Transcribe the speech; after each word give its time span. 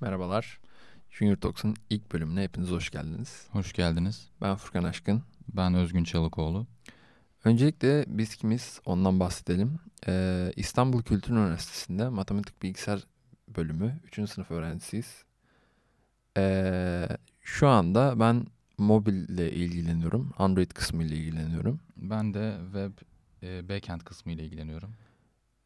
Merhabalar. 0.00 0.60
Junior 1.10 1.36
Talks'un 1.36 1.76
ilk 1.90 2.12
bölümüne 2.12 2.42
hepiniz 2.42 2.70
hoş 2.70 2.90
geldiniz. 2.90 3.46
Hoş 3.50 3.72
geldiniz. 3.72 4.28
Ben 4.40 4.56
Furkan 4.56 4.84
Aşkın. 4.84 5.22
Ben 5.48 5.74
Özgün 5.74 6.04
Çalıkoğlu. 6.04 6.66
Öncelikle 7.44 8.04
biz 8.08 8.36
kimiz 8.36 8.80
ondan 8.84 9.20
bahsedelim. 9.20 9.78
Ee, 10.08 10.52
İstanbul 10.56 11.02
Kültür 11.02 11.32
Üniversitesi'nde 11.32 12.08
matematik 12.08 12.62
bilgisayar 12.62 13.04
bölümü 13.48 14.00
3. 14.04 14.30
sınıf 14.30 14.50
öğrencisiyiz. 14.50 15.24
Ee, 16.36 17.08
şu 17.40 17.68
anda 17.68 18.20
ben 18.20 18.46
mobille 18.78 19.52
ilgileniyorum. 19.52 20.32
Android 20.38 20.70
kısmı 20.70 21.04
ile 21.04 21.16
ilgileniyorum. 21.16 21.80
Ben 21.96 22.34
de 22.34 22.56
web 22.64 22.92
e, 23.42 23.68
backend 23.68 24.00
kısmı 24.00 24.32
ile 24.32 24.44
ilgileniyorum. 24.44 24.94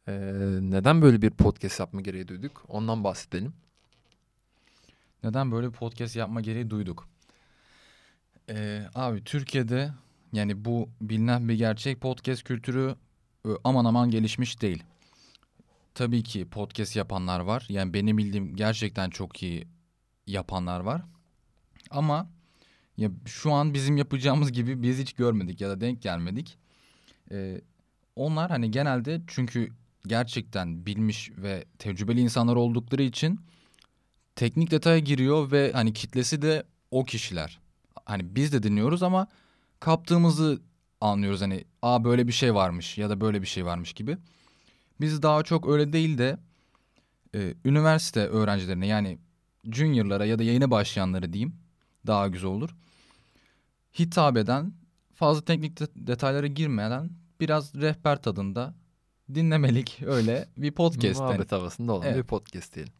Ee, 0.07 0.13
neden 0.61 1.01
böyle 1.01 1.21
bir 1.21 1.29
podcast 1.29 1.79
yapma 1.79 2.01
gereği 2.01 2.27
duyduk? 2.27 2.65
Ondan 2.67 3.03
bahsedelim. 3.03 3.53
Neden 5.23 5.51
böyle 5.51 5.67
bir 5.67 5.73
podcast 5.73 6.15
yapma 6.15 6.41
gereği 6.41 6.69
duyduk? 6.69 7.07
Ee, 8.49 8.83
abi 8.95 9.23
Türkiye'de 9.23 9.91
yani 10.33 10.65
bu 10.65 10.89
bilinen 11.01 11.49
bir 11.49 11.53
gerçek 11.53 12.01
podcast 12.01 12.43
kültürü 12.43 12.95
e, 13.45 13.49
aman 13.63 13.85
aman 13.85 14.09
gelişmiş 14.09 14.61
değil. 14.61 14.83
Tabii 15.93 16.23
ki 16.23 16.49
podcast 16.49 16.95
yapanlar 16.95 17.39
var. 17.39 17.65
Yani 17.69 17.93
benim 17.93 18.17
bildiğim 18.17 18.55
gerçekten 18.55 19.09
çok 19.09 19.43
iyi 19.43 19.67
yapanlar 20.27 20.79
var. 20.79 21.01
Ama 21.91 22.29
ya 22.97 23.09
şu 23.25 23.51
an 23.51 23.73
bizim 23.73 23.97
yapacağımız 23.97 24.51
gibi 24.51 24.81
biz 24.83 24.99
hiç 24.99 25.13
görmedik 25.13 25.61
ya 25.61 25.69
da 25.69 25.81
denk 25.81 26.01
gelmedik. 26.01 26.57
Ee, 27.31 27.61
onlar 28.15 28.51
hani 28.51 28.71
genelde 28.71 29.21
çünkü 29.27 29.69
gerçekten 30.07 30.85
bilmiş 30.85 31.31
ve 31.37 31.65
tecrübeli 31.79 32.19
insanlar 32.19 32.55
oldukları 32.55 33.03
için 33.03 33.39
teknik 34.35 34.71
detaya 34.71 34.99
giriyor 34.99 35.51
ve 35.51 35.71
hani 35.73 35.93
kitlesi 35.93 36.41
de 36.41 36.63
o 36.91 37.03
kişiler. 37.05 37.59
Hani 38.05 38.35
biz 38.35 38.53
de 38.53 38.63
dinliyoruz 38.63 39.03
ama 39.03 39.27
kaptığımızı 39.79 40.61
anlıyoruz 41.01 41.41
hani 41.41 41.63
aa 41.81 42.03
böyle 42.03 42.27
bir 42.27 42.33
şey 42.33 42.53
varmış 42.55 42.97
ya 42.97 43.09
da 43.09 43.21
böyle 43.21 43.41
bir 43.41 43.47
şey 43.47 43.65
varmış 43.65 43.93
gibi. 43.93 44.17
Biz 45.01 45.21
daha 45.21 45.43
çok 45.43 45.69
öyle 45.69 45.93
değil 45.93 46.17
de 46.17 46.37
e, 47.35 47.53
üniversite 47.65 48.19
öğrencilerine 48.27 48.87
yani 48.87 49.17
juniorlara 49.71 50.25
ya 50.25 50.39
da 50.39 50.43
yayına 50.43 50.71
başlayanları 50.71 51.33
diyeyim 51.33 51.55
daha 52.07 52.27
güzel 52.27 52.49
olur. 52.49 52.75
Hitap 53.99 54.37
eden 54.37 54.73
fazla 55.15 55.45
teknik 55.45 55.79
de- 55.79 55.87
detaylara 55.95 56.47
girmeden 56.47 57.09
biraz 57.39 57.75
rehber 57.75 58.21
tadında 58.21 58.73
dinlemelik 59.33 60.01
öyle 60.05 60.47
bir 60.57 60.71
podcast. 60.71 61.19
hani. 61.19 61.27
Muhabbet 61.27 61.51
havasında 61.51 61.93
olan 61.93 62.07
Evet. 62.07 62.17
bir 62.17 62.23
podcast 62.23 62.75
diyelim. 62.75 62.93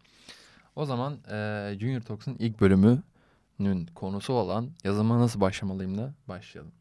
O 0.75 0.85
zaman 0.85 1.13
e, 1.31 1.77
Junior 1.79 2.01
Talks'un 2.01 2.35
ilk 2.39 2.61
bölümünün 2.61 3.87
konusu 3.95 4.33
olan 4.33 4.71
yazılıma 4.83 5.19
nasıl 5.19 5.41
başlamalıyımla 5.41 6.13
başlayalım. 6.27 6.71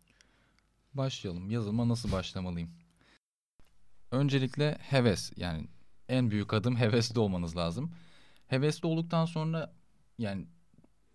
Başlayalım. 0.94 1.50
Yazılıma 1.50 1.88
nasıl 1.88 2.12
başlamalıyım? 2.12 2.70
Öncelikle 4.10 4.78
heves. 4.80 5.32
Yani 5.36 5.68
en 6.08 6.30
büyük 6.30 6.54
adım 6.54 6.76
hevesli 6.80 7.20
olmanız 7.20 7.56
lazım. 7.56 7.90
Hevesli 8.46 8.86
olduktan 8.86 9.24
sonra 9.24 9.72
yani 10.18 10.46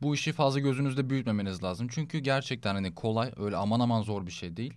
bu 0.01 0.15
işi 0.15 0.33
fazla 0.33 0.59
gözünüzde 0.59 1.09
büyütmemeniz 1.09 1.63
lazım. 1.63 1.87
Çünkü 1.91 2.19
gerçekten 2.19 2.75
hani 2.75 2.95
kolay 2.95 3.31
öyle 3.37 3.57
aman 3.57 3.79
aman 3.79 4.01
zor 4.01 4.25
bir 4.25 4.31
şey 4.31 4.57
değil. 4.57 4.73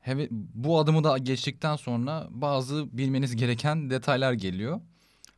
Heve, 0.00 0.28
bu 0.30 0.78
adımı 0.78 1.04
da 1.04 1.18
geçtikten 1.18 1.76
sonra 1.76 2.26
bazı 2.30 2.98
bilmeniz 2.98 3.36
gereken 3.36 3.90
detaylar 3.90 4.32
geliyor. 4.32 4.80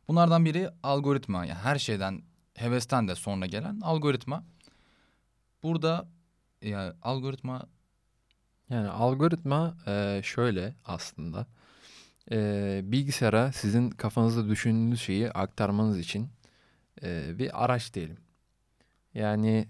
Bunlardan 0.07 0.45
biri 0.45 0.69
algoritma. 0.83 1.45
Yani 1.45 1.59
her 1.59 1.79
şeyden 1.79 2.21
hevesten 2.55 3.07
de 3.07 3.15
sonra 3.15 3.45
gelen 3.45 3.79
algoritma. 3.81 4.43
Burada 5.63 6.07
ya 6.61 6.95
algoritma 7.01 7.67
Yani 8.69 8.87
algoritma 8.87 9.77
e, 9.87 10.21
şöyle 10.23 10.75
aslında. 10.85 11.47
E, 12.31 12.81
bilgisayara 12.83 13.51
sizin 13.51 13.89
kafanızda 13.89 14.49
düşündüğünüz 14.49 15.01
şeyi 15.01 15.31
aktarmanız 15.31 15.99
için 15.99 16.29
e, 17.03 17.39
bir 17.39 17.63
araç 17.63 17.93
diyelim. 17.93 18.17
Yani 19.13 19.67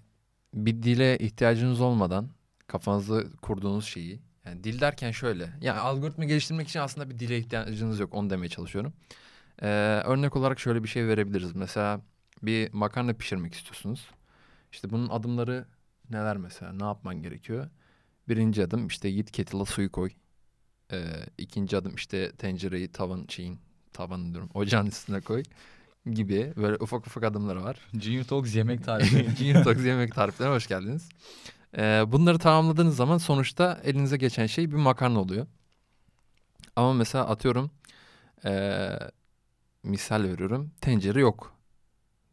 bir 0.53 0.83
dile 0.83 1.17
ihtiyacınız 1.17 1.81
olmadan 1.81 2.29
kafanızda 2.67 3.23
kurduğunuz 3.41 3.85
şeyi 3.85 4.19
yani 4.45 4.63
dil 4.63 4.81
derken 4.81 5.11
şöyle. 5.11 5.49
Yani 5.61 5.79
algoritma 5.79 6.25
geliştirmek 6.25 6.67
için 6.67 6.79
aslında 6.79 7.09
bir 7.09 7.19
dile 7.19 7.37
ihtiyacınız 7.37 7.99
yok. 7.99 8.13
Onu 8.13 8.29
demeye 8.29 8.49
çalışıyorum. 8.49 8.93
E, 9.61 9.67
örnek 10.05 10.35
olarak 10.35 10.59
şöyle 10.59 10.83
bir 10.83 10.87
şey 10.87 11.07
verebiliriz. 11.07 11.55
Mesela 11.55 12.01
bir 12.43 12.73
makarna 12.73 13.13
pişirmek 13.13 13.53
istiyorsunuz. 13.53 14.07
İşte 14.71 14.89
bunun 14.89 15.09
adımları 15.09 15.65
neler 16.09 16.37
mesela? 16.37 16.73
Ne 16.73 16.83
yapman 16.83 17.21
gerekiyor? 17.21 17.69
Birinci 18.29 18.63
adım 18.63 18.87
işte 18.87 19.11
git 19.11 19.31
kettle'a 19.31 19.65
suyu 19.65 19.91
koy. 19.91 20.09
Ee, 20.91 21.03
ikinci 21.37 21.77
adım 21.77 21.95
işte 21.95 22.31
tencereyi 22.31 22.91
tavan 22.91 23.25
şeyin 23.29 23.59
tavan 23.93 24.33
diyorum 24.33 24.49
ocağın 24.53 24.85
üstüne 24.87 25.21
koy 25.21 25.43
gibi 26.05 26.53
böyle 26.55 26.75
ufak 26.75 27.07
ufak 27.07 27.23
adımları 27.23 27.63
var. 27.63 27.77
Junior 27.93 28.23
Talks 28.23 28.55
yemek 28.55 28.83
tarifi. 28.83 29.29
Junior 29.37 29.63
Talks 29.63 29.85
yemek 29.85 30.15
tariflerine 30.15 30.53
hoş 30.53 30.67
geldiniz. 30.67 31.09
Ee, 31.77 32.03
bunları 32.07 32.39
tamamladığınız 32.39 32.95
zaman 32.95 33.17
sonuçta 33.17 33.81
elinize 33.83 34.17
geçen 34.17 34.45
şey 34.45 34.71
bir 34.71 34.75
makarna 34.75 35.19
oluyor. 35.19 35.47
Ama 36.75 36.93
mesela 36.93 37.27
atıyorum 37.27 37.71
ee, 38.45 38.89
misal 39.83 40.23
veriyorum 40.23 40.71
tencere 40.81 41.19
yok. 41.21 41.55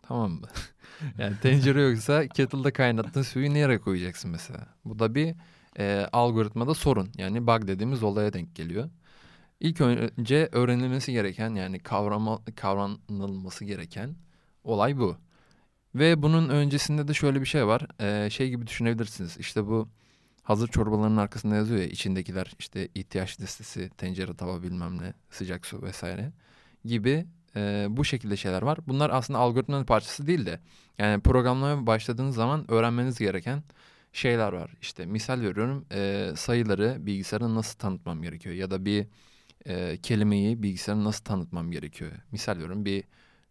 Tamam 0.03 0.31
mı? 0.33 0.47
yani 1.19 1.37
tencere 1.43 1.83
yoksa 1.83 2.29
kettle'da 2.29 2.73
kaynattığın 2.73 3.23
suyu 3.23 3.55
nereye 3.55 3.81
koyacaksın 3.81 4.31
mesela? 4.31 4.67
Bu 4.85 4.99
da 4.99 5.15
bir 5.15 5.35
e, 5.79 6.09
algoritmada 6.13 6.75
sorun. 6.75 7.13
Yani 7.17 7.47
bug 7.47 7.67
dediğimiz 7.67 8.03
olaya 8.03 8.33
denk 8.33 8.55
geliyor. 8.55 8.91
İlk 9.61 9.81
önce 9.81 10.49
öğrenilmesi 10.53 11.13
gereken 11.13 11.55
yani 11.55 11.79
kavrama, 11.79 12.45
kavranılması 12.57 13.65
gereken 13.65 14.17
olay 14.65 14.99
bu. 14.99 15.17
Ve 15.95 16.23
bunun 16.23 16.49
öncesinde 16.49 17.09
de 17.09 17.15
şöyle 17.15 17.41
bir 17.41 17.47
şey 17.47 17.67
var. 17.67 17.87
E, 18.01 18.31
şey 18.31 18.51
gibi 18.51 18.67
düşünebilirsiniz. 18.67 19.37
İşte 19.39 19.67
bu 19.67 19.89
hazır 20.43 20.69
çorbaların 20.69 21.17
arkasında 21.17 21.55
yazıyor 21.55 21.81
ya 21.81 21.87
içindekiler 21.87 22.53
işte 22.59 22.89
ihtiyaç 22.95 23.41
listesi, 23.41 23.91
tencere, 23.91 24.35
tava 24.37 24.63
bilmem 24.63 25.03
ne, 25.03 25.15
sıcak 25.31 25.67
su 25.67 25.83
vesaire 25.83 26.33
gibi 26.85 27.27
e, 27.57 27.87
bu 27.91 28.05
şekilde 28.05 28.37
şeyler 28.37 28.63
var. 28.63 28.79
Bunlar 28.87 29.11
aslında 29.11 29.39
algoritmanın 29.39 29.85
parçası 29.85 30.27
değil 30.27 30.47
de 30.47 30.61
yani 30.99 31.23
programlamaya 31.23 31.87
başladığınız 31.87 32.35
zaman 32.35 32.71
öğrenmeniz 32.71 33.19
gereken 33.19 33.63
şeyler 34.13 34.53
var. 34.53 34.71
İşte 34.81 35.07
misal 35.07 35.41
veriyorum 35.41 35.87
e, 35.93 36.31
sayıları 36.37 36.97
bilgisayara 37.01 37.55
nasıl 37.55 37.79
tanıtmam 37.79 38.23
gerekiyor 38.23 38.55
ya 38.55 38.71
da 38.71 38.85
bir 38.85 39.07
e, 39.67 39.97
kelimeyi 39.97 40.63
bilgisayara 40.63 41.05
nasıl 41.05 41.25
tanıtmam 41.25 41.71
gerekiyor. 41.71 42.13
Misal 42.33 42.53
veriyorum 42.53 42.85
bir 42.85 43.05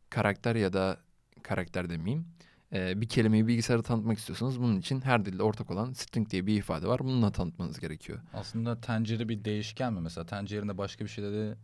karakter 0.10 0.56
ya 0.56 0.74
da 0.74 0.98
karakter 1.44 1.90
demeyeyim. 1.90 2.26
E, 2.74 3.02
bir 3.02 3.10
kelimeyi 3.10 3.48
bilgisayara 3.48 3.82
tanıtmak 3.82 4.18
istiyorsanız 4.18 4.60
bunun 4.60 4.80
için 4.80 5.02
her 5.02 5.26
dilde 5.26 5.44
ortak 5.44 5.72
olan 5.72 5.94
string 5.94 6.30
diye 6.30 6.48
bir 6.48 6.58
ifade 6.58 6.88
var. 6.88 7.00
Bununla 7.00 7.32
tanıtmanız 7.32 7.80
gerekiyor. 7.80 8.20
Aslında 8.34 8.82
tencere 8.82 9.30
bir 9.30 9.46
değişken 9.46 9.94
mi? 9.94 10.02
Mesela 10.02 10.26
tencerede 10.26 10.78
başka 10.78 11.06
bir 11.06 11.10
şeyde 11.10 11.32
de 11.32 11.56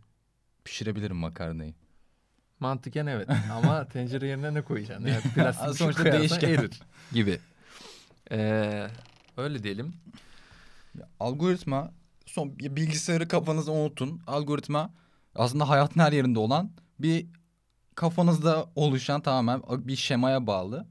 pişirebilirim 0.64 1.16
makarnayı. 1.16 1.74
Mantıken 2.68 3.06
evet 3.06 3.28
ama 3.52 3.88
tencere 3.92 4.26
yerine 4.26 4.54
ne 4.54 4.62
koyacaksın? 4.62 5.04
Evet, 5.06 5.24
plastik 5.34 5.64
şey 5.68 5.74
Sonuçta 5.74 6.12
değişken. 6.12 6.48
erir 6.48 6.80
gibi. 7.12 7.38
E, 8.30 8.86
öyle 9.36 9.62
diyelim. 9.62 9.92
Ya, 10.98 11.08
Algoritma 11.20 11.92
son 12.26 12.52
ya 12.60 12.76
bilgisayarı 12.76 13.28
kafanızda 13.28 13.72
unutun. 13.72 14.20
Algoritma 14.26 14.90
aslında 15.34 15.68
hayatın 15.68 16.00
her 16.00 16.12
yerinde 16.12 16.38
olan 16.38 16.70
bir 16.98 17.26
kafanızda 17.94 18.66
oluşan 18.74 19.20
tamamen 19.20 19.62
bir 19.68 19.96
şemaya 19.96 20.46
bağlı. 20.46 20.86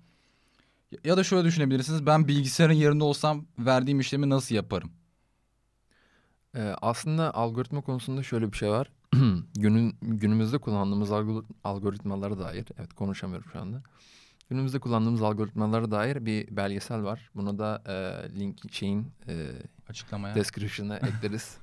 Ya- 0.91 0.99
Ya 1.03 1.17
da 1.17 1.23
şöyle 1.23 1.43
düşünebilirsiniz. 1.45 2.05
Ben 2.05 2.27
bilgisayarın 2.27 2.73
yerinde 2.73 3.03
olsam 3.03 3.45
verdiğim 3.59 3.99
işlemi 3.99 4.29
nasıl 4.29 4.55
yaparım? 4.55 4.91
Ee, 6.55 6.75
aslında 6.81 7.33
algoritma 7.33 7.81
konusunda 7.81 8.23
şöyle 8.23 8.51
bir 8.51 8.57
şey 8.57 8.69
var. 8.69 8.91
Günün 9.55 9.95
günümüzde 10.01 10.57
kullandığımız 10.57 11.11
algor- 11.11 11.43
algoritmalara 11.63 12.39
dair, 12.39 12.65
evet 12.79 12.93
konuşamıyorum 12.93 13.49
şu 13.53 13.59
anda. 13.59 13.81
Günümüzde 14.49 14.79
kullandığımız 14.79 15.21
algoritmalara 15.21 15.91
dair 15.91 16.25
bir 16.25 16.55
belgesel 16.57 17.03
var. 17.03 17.29
Buna 17.35 17.57
da 17.57 17.81
e, 17.87 18.39
link 18.39 18.73
şeyin 18.73 19.07
e, 19.27 19.47
Açıklamaya. 19.89 20.35
description'a 20.35 20.97
ekleriz. 21.07 21.57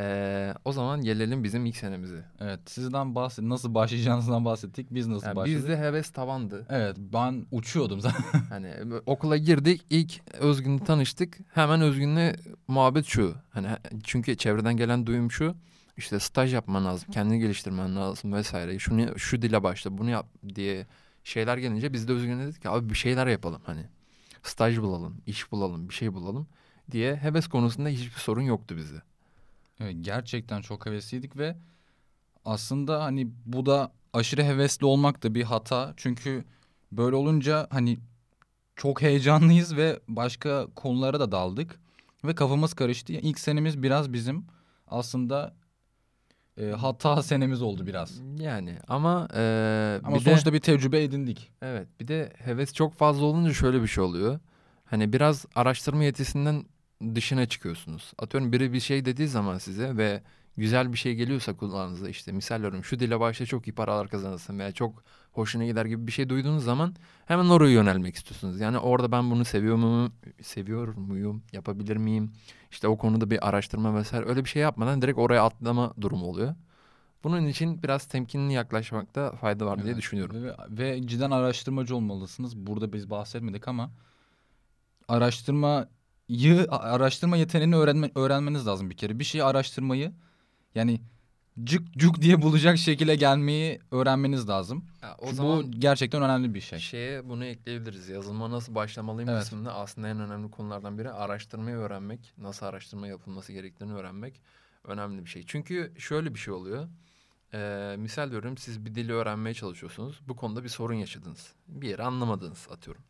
E, 0.00 0.54
o 0.64 0.72
zaman 0.72 1.00
gelelim 1.02 1.44
bizim 1.44 1.66
ilk 1.66 1.76
senemize. 1.76 2.24
evet 2.40 2.60
sizden 2.66 3.14
bahset. 3.14 3.44
Nasıl 3.44 3.74
başlayacağınızdan 3.74 4.44
bahsettik. 4.44 4.86
Biz 4.90 5.06
nasıl 5.06 5.26
Yani 5.26 5.36
başladık? 5.36 5.58
bizde 5.58 5.76
heves 5.78 6.10
tavandı. 6.10 6.66
Evet 6.68 6.96
ben 6.98 7.46
uçuyordum 7.50 8.00
zaten. 8.00 8.24
Hani 8.48 8.74
okula 9.06 9.36
girdik 9.36 9.82
ilk 9.90 10.34
Özgün'le 10.40 10.78
tanıştık. 10.78 11.38
Hemen 11.54 11.80
Özgün'le 11.80 12.36
muhabbet 12.68 13.04
şu. 13.06 13.34
Hani 13.50 13.68
çünkü 14.04 14.36
çevreden 14.36 14.76
gelen 14.76 15.06
duyum 15.06 15.30
şu. 15.30 15.54
İşte 15.96 16.20
staj 16.20 16.54
yapman 16.54 16.84
lazım, 16.84 17.10
kendini 17.10 17.38
geliştirmen 17.38 17.96
lazım 17.96 18.32
vesaire. 18.32 18.78
Şunu 18.78 19.18
şu 19.18 19.42
dile 19.42 19.62
başla, 19.62 19.98
bunu 19.98 20.10
yap 20.10 20.26
diye 20.54 20.86
şeyler 21.24 21.58
gelince 21.58 21.92
biz 21.92 22.08
de 22.08 22.12
Özgür'e 22.12 22.38
dedik 22.38 22.62
ki 22.62 22.68
abi 22.68 22.90
bir 22.90 22.94
şeyler 22.94 23.26
yapalım 23.26 23.62
hani. 23.66 23.86
Staj 24.42 24.78
bulalım, 24.78 25.22
iş 25.26 25.52
bulalım, 25.52 25.88
bir 25.88 25.94
şey 25.94 26.14
bulalım 26.14 26.46
diye 26.90 27.16
heves 27.16 27.48
konusunda 27.48 27.88
hiçbir 27.88 28.20
sorun 28.20 28.42
yoktu 28.42 28.76
bizde. 28.76 29.02
Evet, 29.80 29.96
gerçekten 30.00 30.60
çok 30.60 30.86
hevesliydik 30.86 31.36
ve 31.36 31.56
aslında 32.44 33.04
hani 33.04 33.28
bu 33.44 33.66
da 33.66 33.92
aşırı 34.12 34.42
hevesli 34.42 34.86
olmak 34.86 35.22
da 35.22 35.34
bir 35.34 35.42
hata. 35.42 35.94
Çünkü 35.96 36.44
böyle 36.92 37.16
olunca 37.16 37.66
hani 37.70 37.98
çok 38.76 39.02
heyecanlıyız 39.02 39.76
ve 39.76 40.00
başka 40.08 40.66
konulara 40.74 41.20
da 41.20 41.32
daldık. 41.32 41.80
Ve 42.24 42.34
kafamız 42.34 42.74
karıştı. 42.74 43.12
İlk 43.12 43.38
senemiz 43.40 43.82
biraz 43.82 44.12
bizim 44.12 44.46
aslında 44.86 45.54
e, 46.60 46.70
hata 46.70 47.22
senemiz 47.22 47.62
oldu 47.62 47.86
biraz. 47.86 48.20
Yani 48.38 48.74
ama 48.88 49.28
e, 49.34 50.00
Ama 50.04 50.16
bir 50.16 50.20
sonuçta 50.20 50.50
de 50.50 50.54
bir 50.54 50.60
tecrübe 50.60 51.02
edindik. 51.02 51.50
evet 51.62 51.88
bir 52.00 52.08
de 52.08 52.32
heves 52.44 52.72
çok 52.74 52.94
fazla 52.94 53.24
olunca 53.24 53.52
şöyle 53.52 53.82
bir 53.82 53.86
şey 53.88 54.04
oluyor. 54.04 54.38
Hani 54.84 55.12
biraz 55.12 55.46
araştırma 55.54 56.04
yetisinden 56.04 56.64
dışına 57.14 57.46
çıkıyorsunuz. 57.46 58.12
Atıyorum 58.18 58.52
biri 58.52 58.72
bir 58.72 58.80
şey 58.80 59.04
dediği 59.04 59.28
zaman 59.28 59.58
size 59.58 59.96
ve 59.96 60.22
güzel 60.56 60.92
bir 60.92 60.98
şey 60.98 61.14
geliyorsa 61.14 61.56
kulağınıza 61.56 62.08
işte 62.08 62.32
misal 62.32 62.56
veriyorum 62.56 62.84
şu 62.84 62.98
dile 62.98 63.20
başla 63.20 63.46
çok 63.46 63.68
iyi 63.68 63.72
paralar 63.74 64.08
kazanırsın 64.08 64.58
veya 64.58 64.72
çok 64.72 65.02
hoşuna 65.32 65.66
gider 65.66 65.84
gibi 65.84 66.06
bir 66.06 66.12
şey 66.12 66.28
duyduğunuz 66.28 66.64
zaman 66.64 66.94
hemen 67.26 67.44
oraya 67.44 67.72
yönelmek 67.72 68.16
istiyorsunuz. 68.16 68.60
Yani 68.60 68.78
orada 68.78 69.12
ben 69.12 69.30
bunu 69.30 69.44
seviyor 69.44 69.76
muyum, 69.76 70.12
seviyor 70.42 70.94
muyum, 70.94 71.42
yapabilir 71.52 71.96
miyim? 71.96 72.32
İşte 72.70 72.88
o 72.88 72.98
konuda 72.98 73.30
bir 73.30 73.48
araştırma 73.48 73.94
vesaire 73.94 74.28
öyle 74.28 74.44
bir 74.44 74.48
şey 74.48 74.62
yapmadan 74.62 75.02
direkt 75.02 75.18
oraya 75.18 75.44
atlama 75.44 75.94
durumu 76.00 76.26
oluyor. 76.26 76.54
Bunun 77.24 77.46
için 77.46 77.82
biraz 77.82 78.06
temkinli 78.06 78.52
yaklaşmakta 78.52 79.32
fayda 79.32 79.66
var 79.66 79.78
diye 79.78 79.88
Evet. 79.88 79.98
düşünüyorum. 79.98 80.44
Ve, 80.44 80.54
ve 80.70 81.06
cidden 81.06 81.30
araştırmacı 81.30 81.96
olmalısınız. 81.96 82.56
Burada 82.56 82.92
biz 82.92 83.10
bahsetmedik 83.10 83.68
ama 83.68 83.90
araştırmayı 85.08 85.86
araştırma 86.70 87.36
yeteneğini 87.36 87.76
öğrenme, 87.76 88.10
öğrenmeniz 88.14 88.66
lazım 88.66 88.90
bir 88.90 88.96
kere. 88.96 89.18
Bir 89.18 89.24
şeyi 89.24 89.44
araştırmayı 89.44 90.12
yani 90.76 91.00
cık 91.64 91.92
cuk 91.92 92.22
diye 92.22 92.42
bulacak 92.42 92.78
şekilde 92.78 93.16
gelmeyi 93.16 93.80
öğrenmeniz 93.90 94.48
lazım. 94.48 94.84
Ya 95.02 95.16
o 95.18 95.32
zaman 95.32 95.58
bu 95.62 95.70
gerçekten 95.70 96.22
önemli 96.22 96.54
bir 96.54 96.60
şey. 96.60 96.78
şeye 96.78 97.28
bunu 97.28 97.44
ekleyebiliriz. 97.44 98.08
Yazılıma 98.08 98.50
nasıl 98.50 98.74
başlamalıyım 98.74 99.30
Evet. 99.30 99.40
kısmında 99.40 99.74
aslında 99.74 100.08
en 100.08 100.20
önemli 100.20 100.50
konulardan 100.50 100.98
biri 100.98 101.10
araştırmayı 101.10 101.76
öğrenmek. 101.76 102.32
Nasıl 102.38 102.66
araştırma 102.66 103.06
yapılması 103.06 103.52
gerektiğini 103.52 103.94
öğrenmek 103.94 104.40
önemli 104.84 105.24
bir 105.24 105.30
şey. 105.30 105.44
Çünkü 105.46 105.92
şöyle 105.98 106.34
bir 106.34 106.38
şey 106.38 106.54
oluyor. 106.54 106.88
Ee, 107.54 107.94
misal 107.98 108.26
veriyorum 108.26 108.58
siz 108.58 108.84
bir 108.84 108.94
dili 108.94 109.12
öğrenmeye 109.12 109.54
çalışıyorsunuz. 109.54 110.20
Bu 110.28 110.36
konuda 110.36 110.64
bir 110.64 110.68
sorun 110.68 110.94
yaşadınız. 110.94 111.52
Bir 111.68 111.88
yeri 111.88 112.02
anlamadınız 112.02 112.68
atıyorum. 112.70 113.02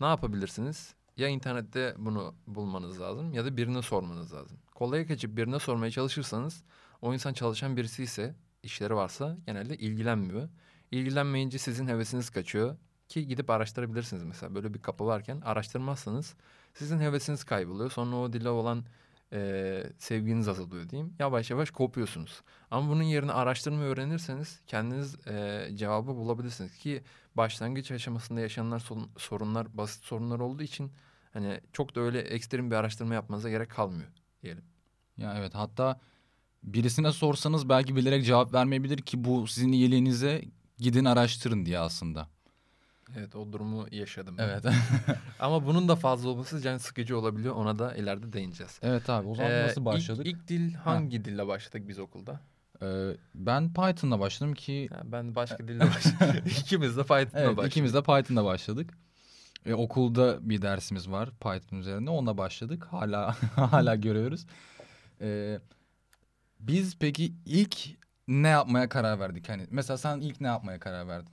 Ne 0.00 0.06
yapabilirsiniz? 0.06 0.94
Ya 1.16 1.28
internette 1.28 1.94
bunu 1.98 2.34
bulmanız 2.46 3.00
lazım 3.00 3.32
ya 3.32 3.44
da 3.44 3.56
birine 3.56 3.82
sormanız 3.82 4.32
lazım. 4.32 4.58
Kolaya 4.74 5.06
kaçıp 5.06 5.36
birine 5.36 5.58
sormaya 5.58 5.90
çalışırsanız 5.90 6.62
o 7.04 7.14
insan 7.14 7.32
çalışan 7.32 7.76
birisi 7.76 8.02
ise 8.02 8.34
işleri 8.62 8.94
varsa 8.94 9.36
genelde 9.46 9.76
ilgilenmiyor. 9.76 10.48
İlgilenmeyince 10.90 11.58
sizin 11.58 11.86
hevesiniz 11.88 12.30
kaçıyor 12.30 12.76
ki 13.08 13.26
gidip 13.28 13.50
araştırabilirsiniz 13.50 14.24
mesela 14.24 14.54
böyle 14.54 14.74
bir 14.74 14.82
kapı 14.82 15.06
varken 15.06 15.40
araştırmazsanız 15.40 16.34
sizin 16.74 17.00
hevesiniz 17.00 17.44
kayboluyor. 17.44 17.90
Sonra 17.90 18.16
o 18.16 18.32
dile 18.32 18.48
olan 18.48 18.84
eee, 19.32 19.92
sevginiz 19.98 20.48
azalıyor 20.48 20.88
diyeyim. 20.88 21.14
Yavaş 21.18 21.50
yavaş 21.50 21.70
kopuyorsunuz. 21.70 22.42
Ama 22.70 22.88
bunun 22.90 23.02
yerine 23.02 23.32
araştırmayı 23.32 23.88
öğrenirseniz 23.90 24.60
kendiniz 24.66 25.16
eee, 25.26 25.70
cevabı 25.74 26.16
bulabilirsiniz 26.16 26.78
ki 26.78 27.02
başlangıç 27.34 27.90
aşamasında 27.90 28.40
yaşanılan 28.40 28.78
sorun- 28.78 29.10
sorunlar 29.18 29.76
basit 29.76 30.04
sorunlar 30.04 30.40
olduğu 30.40 30.62
için 30.62 30.92
hani 31.32 31.60
çok 31.72 31.94
da 31.94 32.00
öyle 32.00 32.20
ekstrem 32.20 32.70
bir 32.70 32.76
araştırma 32.76 33.14
yapmanıza 33.14 33.50
gerek 33.50 33.70
kalmıyor 33.70 34.08
diyelim. 34.42 34.64
Ya 35.16 35.34
evet 35.38 35.54
hatta 35.54 36.00
birisine 36.64 37.12
sorsanız 37.12 37.68
belki 37.68 37.96
bilerek 37.96 38.24
cevap 38.24 38.54
vermeyebilir 38.54 38.98
ki 38.98 39.24
bu 39.24 39.46
sizin 39.46 39.72
iyiliğinize 39.72 40.42
gidin 40.78 41.04
araştırın 41.04 41.66
diye 41.66 41.78
aslında. 41.78 42.28
Evet 43.18 43.36
o 43.36 43.52
durumu 43.52 43.86
yaşadım. 43.90 44.38
ben. 44.38 44.42
Evet. 44.48 44.64
Ama 45.40 45.66
bunun 45.66 45.88
da 45.88 45.96
fazla 45.96 46.28
olması 46.28 46.60
can 46.60 46.78
sıkıcı 46.78 47.18
olabiliyor. 47.18 47.54
Ona 47.54 47.78
da 47.78 47.94
ileride 47.94 48.32
değineceğiz. 48.32 48.78
evet 48.82 49.10
abi 49.10 49.28
o 49.28 49.34
zaman 49.34 49.50
Ee, 49.52 49.62
nasıl 49.62 49.80
ilk- 49.80 49.84
başladık? 49.86 50.26
İlk, 50.26 50.48
dil 50.48 50.74
hangi 50.74 51.24
dille 51.24 51.46
başladık 51.46 51.88
biz 51.88 51.98
okulda? 51.98 52.40
Ee, 52.82 53.10
ben 53.34 53.72
Python'la 53.74 54.20
başladım 54.20 54.54
ki 54.54 54.88
Ha, 54.92 55.00
ben 55.04 55.34
başka 55.34 55.58
dille 55.68 55.80
başladım. 55.80 56.42
İkimiz 56.46 56.96
de 56.96 57.02
Python'la 57.02 57.28
evet 57.40 57.48
başladık. 57.56 57.70
ikimiz 57.72 57.94
de 57.94 58.02
Python'la 58.02 58.44
başladık. 58.44 58.90
E, 59.66 59.74
okulda 59.74 60.38
bir 60.50 60.62
dersimiz 60.62 61.10
var 61.10 61.30
Python 61.30 61.76
üzerine. 61.78 62.10
Onunla 62.10 62.38
başladık. 62.38 62.86
Hala 62.90 63.36
hala 63.56 63.94
görüyoruz. 63.94 64.46
Ee, 65.20 65.58
biz 66.60 66.98
peki 66.98 67.34
ilk 67.46 67.76
ne 68.28 68.48
yapmaya 68.48 68.88
karar 68.88 69.20
verdik? 69.20 69.48
Hani 69.48 69.66
mesela 69.70 69.98
sen 69.98 70.20
ilk 70.20 70.40
ne 70.40 70.46
yapmaya 70.46 70.80
karar 70.80 71.08
verdin? 71.08 71.32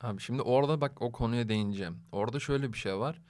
Abi 0.00 0.20
şimdi 0.20 0.42
orada 0.42 0.80
bak 0.80 1.02
o 1.02 1.12
konuya 1.12 1.48
değineceğim. 1.48 1.98
Orada 2.12 2.40
şöyle 2.40 2.72
bir 2.72 2.78
şey 2.78 2.96
var. 2.96 3.20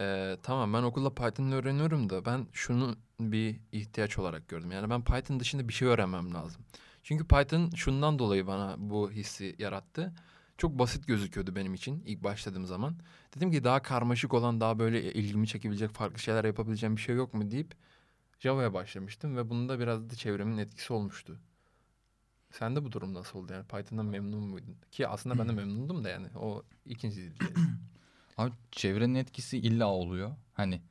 Ee, 0.00 0.36
tamam 0.42 0.72
ben 0.74 0.82
okulda 0.82 1.14
Python'ı 1.14 1.54
öğreniyorum 1.54 2.10
da 2.10 2.24
ben 2.24 2.46
şunu 2.52 2.96
bir 3.20 3.60
ihtiyaç 3.72 4.18
olarak 4.18 4.48
gördüm. 4.48 4.72
Yani 4.72 4.90
ben 4.90 5.04
Python 5.04 5.40
dışında 5.40 5.68
bir 5.68 5.72
şey 5.72 5.88
öğrenmem 5.88 6.34
lazım. 6.34 6.62
Çünkü 7.02 7.28
Python 7.28 7.70
şundan 7.70 8.18
dolayı 8.18 8.46
bana 8.46 8.74
bu 8.78 9.10
hissi 9.10 9.56
yarattı. 9.58 10.12
Çok 10.58 10.78
basit 10.78 11.06
gözüküyordu 11.06 11.56
benim 11.56 11.74
için 11.74 12.02
ilk 12.06 12.24
başladığım 12.24 12.66
zaman. 12.66 12.96
Dedim 13.36 13.50
ki 13.50 13.64
daha 13.64 13.82
karmaşık 13.82 14.34
olan 14.34 14.60
daha 14.60 14.78
böyle 14.78 15.12
ilgimi 15.12 15.48
çekebilecek 15.48 15.90
farklı 15.90 16.18
şeyler 16.18 16.44
yapabileceğim 16.44 16.96
bir 16.96 17.00
şey 17.00 17.16
yok 17.16 17.34
mu 17.34 17.50
deyip 17.50 17.74
Java'ya 18.42 18.74
başlamıştım 18.74 19.36
ve 19.36 19.50
bunda 19.50 19.80
biraz 19.80 20.10
da 20.10 20.14
çevremin 20.14 20.58
etkisi 20.58 20.92
olmuştu. 20.92 21.40
Sende 22.50 22.84
bu 22.84 22.92
durum 22.92 23.14
nasıl 23.14 23.38
oldu 23.38 23.52
yani 23.52 23.66
Python'dan 23.66 24.06
memnun 24.06 24.42
muydun? 24.42 24.76
Ki 24.90 25.08
aslında 25.08 25.38
ben 25.38 25.48
de 25.48 25.52
memnundum 25.52 26.04
da 26.04 26.08
yani 26.08 26.26
o 26.36 26.62
ikinci 26.86 27.16
dil. 27.16 27.32
Abi 28.38 28.52
çevrenin 28.70 29.14
etkisi 29.14 29.58
illa 29.58 29.86
oluyor. 29.86 30.30
Hani 30.54 30.82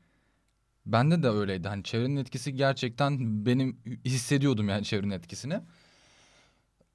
bende 0.86 1.24
de 1.24 1.30
öyleydi. 1.30 1.68
Hani 1.68 1.84
çevrenin 1.84 2.16
etkisi 2.16 2.56
gerçekten 2.56 3.46
benim 3.46 3.80
hissediyordum 4.06 4.70
yani 4.70 4.84
çevrenin 4.84 5.12
etkisini. 5.12 5.60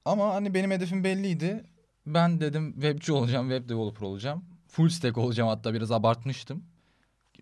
Ama 0.05 0.33
hani 0.33 0.53
benim 0.53 0.71
hedefim 0.71 1.03
belliydi. 1.03 1.63
Ben 2.05 2.41
dedim 2.41 2.73
webci 2.73 3.11
olacağım, 3.11 3.49
web 3.49 3.69
developer 3.69 4.01
olacağım. 4.01 4.45
Full 4.67 4.89
stack 4.89 5.17
olacağım 5.17 5.49
hatta 5.49 5.73
biraz 5.73 5.91
abartmıştım. 5.91 6.63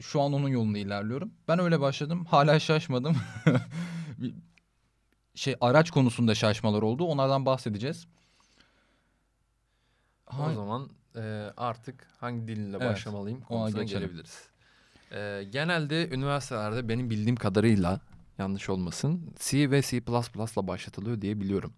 Şu 0.01 0.21
an 0.21 0.33
onun 0.33 0.49
yolunda 0.49 0.77
ilerliyorum. 0.77 1.31
Ben 1.47 1.59
öyle 1.59 1.79
başladım. 1.79 2.25
Hala 2.25 2.59
şaşmadım. 2.59 3.15
Şey 5.35 5.55
araç 5.61 5.91
konusunda 5.91 6.35
şaşmalar 6.35 6.81
oldu. 6.81 7.03
Onlardan 7.05 7.45
bahsedeceğiz. 7.45 8.07
O 10.31 10.43
Ha- 10.43 10.53
zaman 10.53 10.89
e, 11.15 11.49
artık 11.57 12.07
hangi 12.19 12.47
dille 12.47 12.77
Evet, 12.77 12.81
başlamalıyım 12.81 13.41
konusuna 13.41 13.83
gelebiliriz. 13.83 14.47
E, 15.11 15.43
genelde 15.51 16.09
üniversitelerde 16.09 16.89
benim 16.89 17.09
bildiğim 17.09 17.35
kadarıyla 17.35 17.99
yanlış 18.37 18.69
olmasın 18.69 19.33
C 19.39 19.71
ve 19.71 19.81
C++ 19.81 19.97
ile 19.97 20.67
başlatılıyor 20.67 21.21
diye 21.21 21.41
biliyorum. 21.41 21.73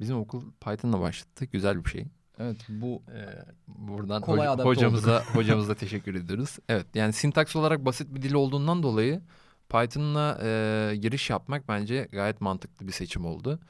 Bizim 0.00 0.16
okul 0.16 0.52
Python'la 0.60 1.00
başlattı. 1.00 1.44
Güzel 1.44 1.84
bir 1.84 1.90
şey. 1.90 2.06
Evet 2.38 2.56
bu 2.68 3.02
Ee, 3.14 3.44
buradan 3.68 4.22
Kolay 4.22 4.46
hoca- 4.46 4.64
hocamıza 4.64 5.24
hocamıza 5.34 5.74
teşekkür 5.74 6.14
ediyoruz. 6.14 6.56
Evet 6.68 6.86
yani 6.94 7.12
sintaks 7.12 7.56
olarak 7.56 7.84
basit 7.84 8.14
bir 8.14 8.22
dil 8.22 8.32
olduğundan 8.32 8.82
dolayı 8.82 9.20
Python'la 9.68 10.38
e, 10.42 10.96
giriş 10.96 11.30
yapmak 11.30 11.68
bence 11.68 12.08
gayet 12.12 12.40
mantıklı 12.40 12.86
bir 12.86 12.92
seçim 12.92 13.24
oldu. 13.24 13.60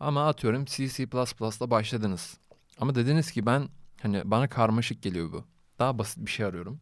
Ama 0.00 0.28
atıyorum 0.28 0.64
C, 0.64 0.88
C++'la 0.88 1.70
başladınız. 1.70 2.38
Ama 2.80 2.94
dediniz 2.94 3.30
ki 3.30 3.46
ben 3.46 3.68
hani 4.02 4.22
bana 4.24 4.48
karmaşık 4.48 5.02
geliyor 5.02 5.32
bu. 5.32 5.44
Daha 5.78 5.98
basit 5.98 6.26
bir 6.26 6.30
şey 6.30 6.46
arıyorum. 6.46 6.80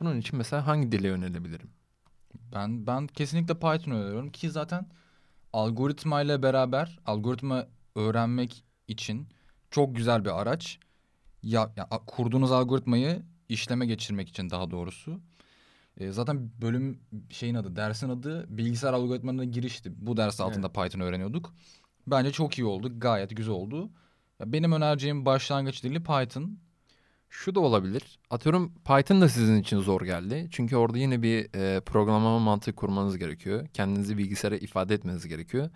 Bunun 0.00 0.20
için 0.20 0.38
mesela 0.38 0.66
hangi 0.66 0.92
dile 0.92 1.08
yönelebilirim? 1.08 1.70
Ben 2.54 2.86
ben 2.86 3.06
kesinlikle 3.06 3.54
Python 3.54 3.92
öneriyorum 3.92 4.30
ki 4.32 4.50
zaten 4.50 4.86
algoritma 5.52 6.22
ile 6.22 6.42
beraber 6.42 6.98
algoritma 7.06 7.66
öğrenmek 7.94 8.64
için 8.88 9.28
çok 9.76 9.96
güzel 9.96 10.24
bir 10.24 10.40
araç. 10.40 10.78
Ya, 11.42 11.72
ya 11.76 11.88
kurduğunuz 12.06 12.52
algoritmayı 12.52 13.22
işleme 13.48 13.86
geçirmek 13.86 14.28
için 14.28 14.50
daha 14.50 14.70
doğrusu. 14.70 15.20
E, 15.96 16.12
zaten 16.12 16.50
bölüm 16.60 17.00
şeyin 17.30 17.54
adı, 17.54 17.76
dersin 17.76 18.08
adı 18.08 18.46
bilgisayar 18.58 18.92
algoritmalarına 18.92 19.44
girişti. 19.44 19.92
Bu 19.96 20.16
ders 20.16 20.40
altında 20.40 20.72
Python 20.72 21.00
öğreniyorduk. 21.00 21.54
Bence 22.06 22.32
çok 22.32 22.58
iyi 22.58 22.64
oldu, 22.64 22.98
gayet 22.98 23.36
güzel 23.36 23.54
oldu. 23.54 23.90
Ya 24.40 24.52
benim 24.52 24.72
önereceğim 24.72 25.26
başlangıç 25.26 25.84
dili 25.84 26.02
Python. 26.02 26.58
Şu 27.28 27.54
da 27.54 27.60
olabilir. 27.60 28.18
Atıyorum 28.30 28.72
Python 28.84 29.20
da 29.20 29.28
sizin 29.28 29.60
için 29.60 29.80
zor 29.80 30.00
geldi. 30.00 30.48
Çünkü 30.50 30.76
orada 30.76 30.98
yine 30.98 31.22
bir 31.22 31.54
e, 31.54 31.80
programlama 31.80 32.38
mantığı 32.38 32.72
kurmanız 32.72 33.18
gerekiyor. 33.18 33.66
Kendinizi 33.72 34.18
bilgisayara 34.18 34.56
ifade 34.56 34.94
etmeniz 34.94 35.28
gerekiyor. 35.28 35.70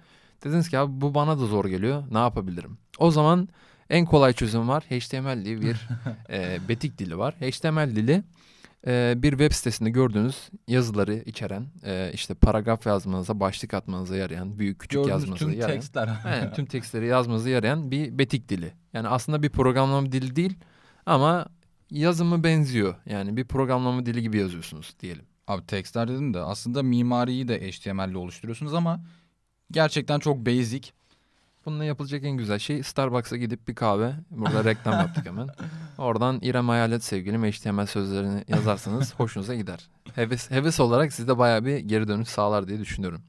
Dediniz 0.44 0.68
ki 0.68 0.78
abi 0.78 1.00
bu 1.00 1.14
bana 1.14 1.38
da 1.38 1.46
zor 1.46 1.64
geliyor. 1.64 2.04
Ne 2.10 2.18
yapabilirim? 2.18 2.78
O 2.98 3.10
zaman 3.10 3.48
En 3.90 4.04
kolay 4.04 4.32
çözüm 4.32 4.68
var. 4.68 4.82
HTML 4.82 5.44
diye 5.44 5.60
bir 5.60 5.88
e, 6.30 6.58
betik 6.68 6.98
dili 6.98 7.18
var. 7.18 7.34
HTML 7.34 7.96
dili 7.96 8.22
e, 8.86 9.14
bir 9.16 9.30
web 9.30 9.52
sitesinde 9.52 9.90
gördüğünüz 9.90 10.50
yazıları 10.68 11.14
içeren, 11.14 11.66
e, 11.84 12.10
işte 12.14 12.34
paragraf 12.34 12.86
yazmanıza, 12.86 13.40
başlık 13.40 13.74
atmanıza 13.74 14.16
yarayan, 14.16 14.58
büyük 14.58 14.78
küçük 14.78 14.96
Gördüğünüz 15.04 15.10
yazmanıza 15.10 15.44
tüm 15.44 15.60
yarayan. 15.60 15.76
tekstler. 15.76 16.08
Evet, 16.26 16.56
tüm 16.56 16.66
tekstleri 16.66 17.06
yazmanıza 17.06 17.48
yarayan 17.48 17.90
bir 17.90 18.18
betik 18.18 18.48
dili. 18.48 18.72
Yani 18.92 19.08
aslında 19.08 19.42
bir 19.42 19.50
programlama 19.50 20.12
dili 20.12 20.36
değil 20.36 20.58
ama 21.06 21.46
yazımı 21.90 22.44
benziyor. 22.44 22.94
Yani 23.06 23.36
bir 23.36 23.44
programlama 23.44 24.06
dili 24.06 24.22
gibi 24.22 24.38
yazıyorsunuz 24.38 24.94
diyelim. 25.00 25.24
Abi 25.46 25.66
tekstler 25.66 26.08
dedim 26.08 26.34
de 26.34 26.38
aslında 26.38 26.82
mimariyi 26.82 27.48
de 27.48 27.70
HTML 27.70 28.10
ile 28.10 28.18
oluşturuyorsunuz 28.18 28.74
ama 28.74 29.00
gerçekten 29.70 30.18
çok 30.18 30.46
basic. 30.46 30.90
Bununla 31.70 31.84
yapılacak 31.84 32.24
en 32.24 32.36
güzel 32.36 32.58
şey 32.58 32.82
Starbucks'a 32.82 33.36
gidip 33.36 33.68
bir 33.68 33.74
kahve. 33.74 34.14
Burada 34.30 34.64
reklam 34.64 34.94
yaptık 34.94 35.26
hemen. 35.26 35.48
Oradan 35.98 36.38
İrem 36.42 36.68
Hayalet 36.68 37.04
sevgilim 37.04 37.42
HTML 37.44 37.86
sözlerini 37.86 38.44
yazarsanız 38.48 39.14
hoşunuza 39.18 39.54
gider. 39.54 39.88
Heves, 40.14 40.50
heves 40.50 40.80
olarak 40.80 41.12
sizde 41.12 41.38
bayağı 41.38 41.64
bir 41.64 41.78
geri 41.78 42.08
dönüş 42.08 42.28
sağlar 42.28 42.68
diye 42.68 42.78
düşünüyorum. 42.78 43.22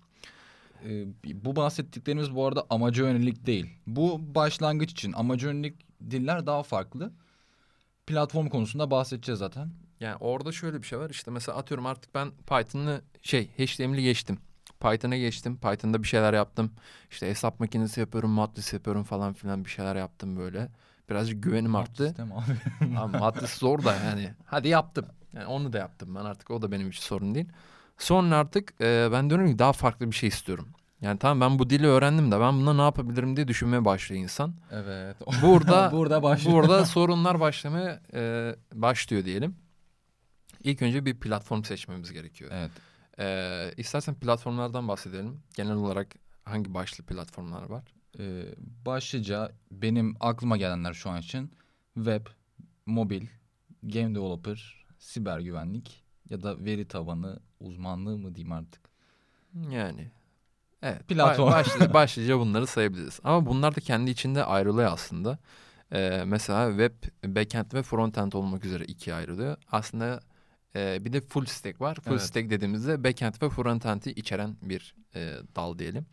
Ee, 0.85 1.05
bu 1.45 1.55
bahsettiklerimiz 1.55 2.35
bu 2.35 2.47
arada 2.47 2.65
amaca 2.69 3.07
yönelik 3.07 3.45
değil. 3.45 3.69
Bu 3.87 4.35
başlangıç 4.35 4.91
için 4.91 5.13
amaca 5.13 5.47
yönelik 5.47 5.75
diller 6.11 6.45
daha 6.45 6.63
farklı. 6.63 7.11
Platform 8.07 8.47
konusunda 8.49 8.91
bahsedeceğiz 8.91 9.39
zaten. 9.39 9.71
Yani 9.99 10.15
orada 10.19 10.51
şöyle 10.51 10.81
bir 10.81 10.87
şey 10.87 10.99
var. 10.99 11.09
İşte 11.09 11.31
mesela 11.31 11.57
atıyorum 11.57 11.85
artık 11.85 12.15
ben 12.15 12.31
Python'ı 12.31 13.01
şey 13.21 13.47
HTML'i 13.47 14.03
geçtim. 14.03 14.37
Python'a 14.81 15.17
geçtim. 15.17 15.57
Python'da 15.57 16.03
bir 16.03 16.07
şeyler 16.07 16.33
yaptım. 16.33 16.71
İşte 17.11 17.29
hesap 17.29 17.59
makinesi 17.59 17.99
yapıyorum, 17.99 18.29
matris 18.31 18.73
yapıyorum 18.73 19.03
falan 19.03 19.33
filan 19.33 19.65
bir 19.65 19.69
şeyler 19.69 19.95
yaptım 19.95 20.37
böyle. 20.37 20.69
Birazcık 21.09 21.43
güvenim 21.43 21.75
arttı. 21.75 22.15
Abi. 22.97 23.17
Matris 23.17 23.53
zor 23.57 23.83
da 23.83 23.95
yani. 23.95 24.29
Hadi 24.45 24.67
yaptım. 24.67 25.05
Yani 25.33 25.45
onu 25.45 25.73
da 25.73 25.77
yaptım 25.77 26.15
ben 26.15 26.25
artık. 26.25 26.51
O 26.51 26.61
da 26.61 26.71
benim 26.71 26.89
için 26.89 27.01
sorun 27.01 27.35
değil. 27.35 27.49
Sonra 27.97 28.35
artık 28.37 28.81
e, 28.81 29.09
ben 29.11 29.29
diyorum 29.29 29.51
ki 29.51 29.59
daha 29.59 29.73
farklı 29.73 30.11
bir 30.11 30.15
şey 30.15 30.29
istiyorum. 30.29 30.67
Yani 31.01 31.19
tamam 31.19 31.41
ben 31.51 31.59
bu 31.59 31.69
dili 31.69 31.87
öğrendim 31.87 32.31
de 32.31 32.39
ben 32.39 32.53
buna 32.61 32.73
ne 32.73 32.81
yapabilirim 32.81 33.35
diye 33.35 33.47
düşünmeye 33.47 33.85
başlıyor 33.85 34.23
insan. 34.23 34.53
evet. 34.71 35.17
Burada 35.41 35.91
Burada 35.93 36.23
başlıyor. 36.23 36.57
burada 36.57 36.85
sorunlar 36.85 37.39
başlamaya 37.39 37.99
e, 38.13 38.55
başlıyor 38.73 39.25
diyelim. 39.25 39.55
İlk 40.63 40.81
önce 40.81 41.05
bir 41.05 41.19
platform 41.19 41.63
seçmemiz 41.63 42.13
gerekiyor. 42.13 42.51
Evet. 42.53 42.71
E, 43.19 43.71
istersen 43.77 44.15
platformlardan 44.15 44.87
bahsedelim. 44.87 45.43
Genel 45.55 45.75
olarak 45.75 46.15
hangi 46.43 46.73
başlı 46.73 47.03
platformlar 47.03 47.63
var? 47.63 47.83
Ee, 48.19 48.43
başlıca 48.85 49.51
benim 49.71 50.15
aklıma 50.19 50.57
gelenler 50.57 50.93
şu 50.93 51.09
an 51.09 51.21
için 51.21 51.51
web, 51.95 52.25
mobil, 52.85 53.25
game 53.83 54.15
developer, 54.15 54.85
siber 54.99 55.39
güvenlik 55.39 56.03
ya 56.29 56.43
da 56.43 56.65
veri 56.65 56.87
tabanı 56.87 57.39
uzmanlığı 57.59 58.17
mı 58.17 58.35
diyeyim 58.35 58.51
artık. 58.51 58.81
Yani 59.69 60.11
evet 60.81 61.07
Platform. 61.07 61.47
ba- 61.47 61.51
başlıca, 61.51 61.93
başlıca 61.93 62.39
bunları 62.39 62.67
sayabiliriz. 62.67 63.19
Ama 63.23 63.45
bunlar 63.45 63.75
da 63.75 63.79
kendi 63.81 64.11
içinde 64.11 64.43
ayrılıyor 64.43 64.91
aslında. 64.91 65.39
Ee, 65.93 66.23
mesela 66.25 66.69
web, 66.69 66.93
backend 67.35 67.73
ve 67.73 67.83
frontend 67.83 68.31
olmak 68.33 68.65
üzere 68.65 68.85
ikiye 68.85 69.15
ayrılıyor. 69.15 69.57
Aslında 69.71 70.19
e, 70.75 71.05
bir 71.05 71.13
de 71.13 71.21
full 71.21 71.45
stack 71.45 71.81
var. 71.81 71.95
Full 71.95 72.11
Evet. 72.11 72.21
stack 72.21 72.49
dediğimizde 72.49 73.03
backend 73.03 73.33
ve 73.41 73.49
frontend'i 73.49 74.09
içeren 74.11 74.57
bir 74.61 74.95
e, 75.15 75.33
dal 75.55 75.79
diyelim. 75.79 76.05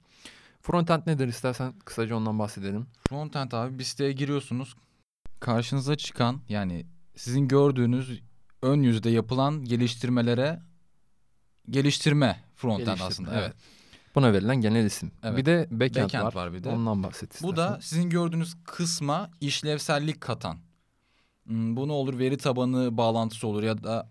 Frontend 0.62 1.02
nedir 1.06 1.28
istersen 1.28 1.72
kısaca 1.84 2.16
ondan 2.16 2.38
bahsedelim. 2.38 2.86
Frontend 3.08 3.52
abi 3.52 3.78
bir 3.78 3.84
siteye 3.84 4.12
giriyorsunuz. 4.12 4.74
Karşınıza 5.40 5.96
çıkan 5.96 6.40
yani 6.48 6.86
sizin 7.16 7.48
gördüğünüz 7.48 8.20
ön 8.62 8.82
yüzde 8.82 9.10
yapılan 9.10 9.64
geliştirmelere 9.64 10.60
geliştirme 11.70 12.44
frontend 12.56 12.86
Geliştirme, 12.86 13.08
aslında. 13.08 13.30
evet. 13.32 13.42
Evet. 13.42 13.56
Buna 14.14 14.32
verilen 14.32 14.56
genel 14.60 14.84
isim. 14.84 15.10
Evet. 15.22 15.36
Bir 15.38 15.44
de 15.44 15.68
backend, 15.70 16.04
Backend 16.04 16.24
var. 16.24 16.34
var 16.34 16.52
bir 16.52 16.64
de. 16.64 16.68
Ondan 16.68 17.02
bahset 17.02 17.42
Bu 17.42 17.50
istersen. 17.50 17.56
da 17.74 17.80
sizin 17.80 18.10
gördüğünüz 18.10 18.54
kısma 18.64 19.30
işlevsellik 19.40 20.20
katan. 20.20 20.58
Hmm, 21.46 21.76
Bu 21.76 21.88
ne 21.88 21.92
olur? 21.92 22.18
Veri 22.18 22.36
tabanı 22.38 22.96
bağlantısı 22.96 23.46
olur 23.46 23.62
ya 23.62 23.82
da 23.84 24.10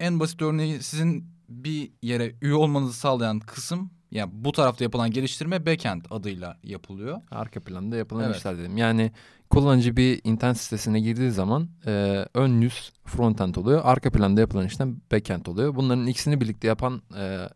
en 0.00 0.20
basit 0.20 0.42
örneği 0.42 0.82
sizin 0.82 1.26
bir 1.48 1.90
yere 2.02 2.34
üye 2.42 2.54
olmanızı 2.54 2.92
sağlayan 2.92 3.40
kısım 3.40 3.90
yani 4.10 4.30
bu 4.34 4.52
tarafta 4.52 4.84
yapılan 4.84 5.10
geliştirme 5.10 5.66
backend 5.66 6.04
adıyla 6.10 6.56
yapılıyor. 6.62 7.20
Arka 7.30 7.60
planda 7.60 7.96
yapılan 7.96 8.24
Evet. 8.24 8.36
işler 8.36 8.58
dedim. 8.58 8.76
Yani 8.76 9.12
kullanıcı 9.50 9.96
bir 9.96 10.20
internet 10.24 10.58
sitesine 10.58 11.00
girdiği 11.00 11.30
zaman 11.30 11.68
e, 11.86 12.24
ön 12.34 12.60
yüz 12.60 12.92
frontend 13.04 13.54
oluyor. 13.54 13.80
Arka 13.84 14.10
planda 14.10 14.40
yapılan 14.40 14.66
işlem 14.66 15.00
backend 15.12 15.46
oluyor. 15.46 15.74
Bunların 15.74 16.06
ikisini 16.06 16.40
birlikte 16.40 16.68
yapan 16.68 17.02
e, 17.16 17.48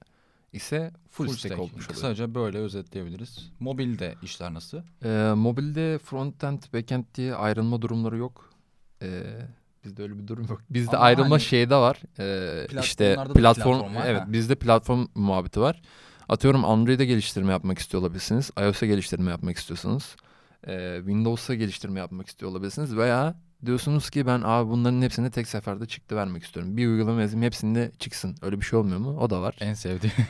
ise 0.53 0.93
full, 1.11 1.29
stack, 1.29 1.59
olmuş 1.59 1.73
oluyor. 1.73 1.89
Kısaca 1.89 2.35
böyle 2.35 2.59
özetleyebiliriz. 2.59 3.51
Mobilde 3.61 4.15
işler 4.23 4.55
nasıl? 4.55 4.79
E, 5.05 5.35
mobilde 5.35 5.99
frontend, 5.99 6.63
backend 6.75 7.05
diye 7.15 7.35
ayrılma 7.35 7.83
durumları 7.83 8.17
yok. 8.17 8.51
E, 9.03 9.23
bizde 9.85 10.03
öyle 10.03 10.19
bir 10.19 10.29
durum 10.29 10.47
yok. 10.49 10.61
Bizde 10.71 10.97
Ama 10.97 11.05
ayrılma 11.05 11.31
hani 11.31 11.41
şeyde 11.41 11.77
var. 11.77 12.03
E, 12.19 12.81
işte 12.81 13.15
platform, 13.15 13.35
platform 13.35 13.95
var, 13.95 14.03
evet 14.07 14.21
ha. 14.21 14.33
bizde 14.33 14.55
platform 14.55 15.07
muhabbeti 15.15 15.61
var. 15.61 15.83
Atıyorum 16.29 16.65
Android'e 16.65 17.05
geliştirme 17.05 17.53
yapmak 17.53 17.79
istiyor 17.79 18.03
olabilirsiniz. 18.03 18.51
iOS'a 18.61 18.87
geliştirme 18.87 19.31
yapmak 19.31 19.57
istiyorsunuz. 19.57 20.17
Ee, 20.67 20.97
Windows'a 20.99 21.55
geliştirme 21.55 22.01
yapmak 22.01 22.27
istiyor 22.27 22.51
olabilirsiniz. 22.51 22.97
Veya 22.97 23.35
diyorsunuz 23.67 24.11
ki 24.11 24.27
ben 24.27 24.43
abi 24.45 24.71
bunların 24.71 25.03
hepsini 25.03 25.31
tek 25.31 25.49
seferde 25.49 25.87
çıktı 25.87 26.17
vermek 26.17 26.43
istiyorum. 26.43 26.77
Bir 26.77 26.87
uygulama 26.87 27.21
yazayım 27.21 27.43
hepsinde 27.43 27.93
çıksın. 27.99 28.37
Öyle 28.43 28.61
bir 28.61 28.65
şey 28.65 28.79
olmuyor 28.79 28.99
mu? 28.99 29.19
O 29.21 29.31
da 29.31 29.43
var. 29.43 29.57
En 29.61 29.75
sevdiğim. 29.75 30.15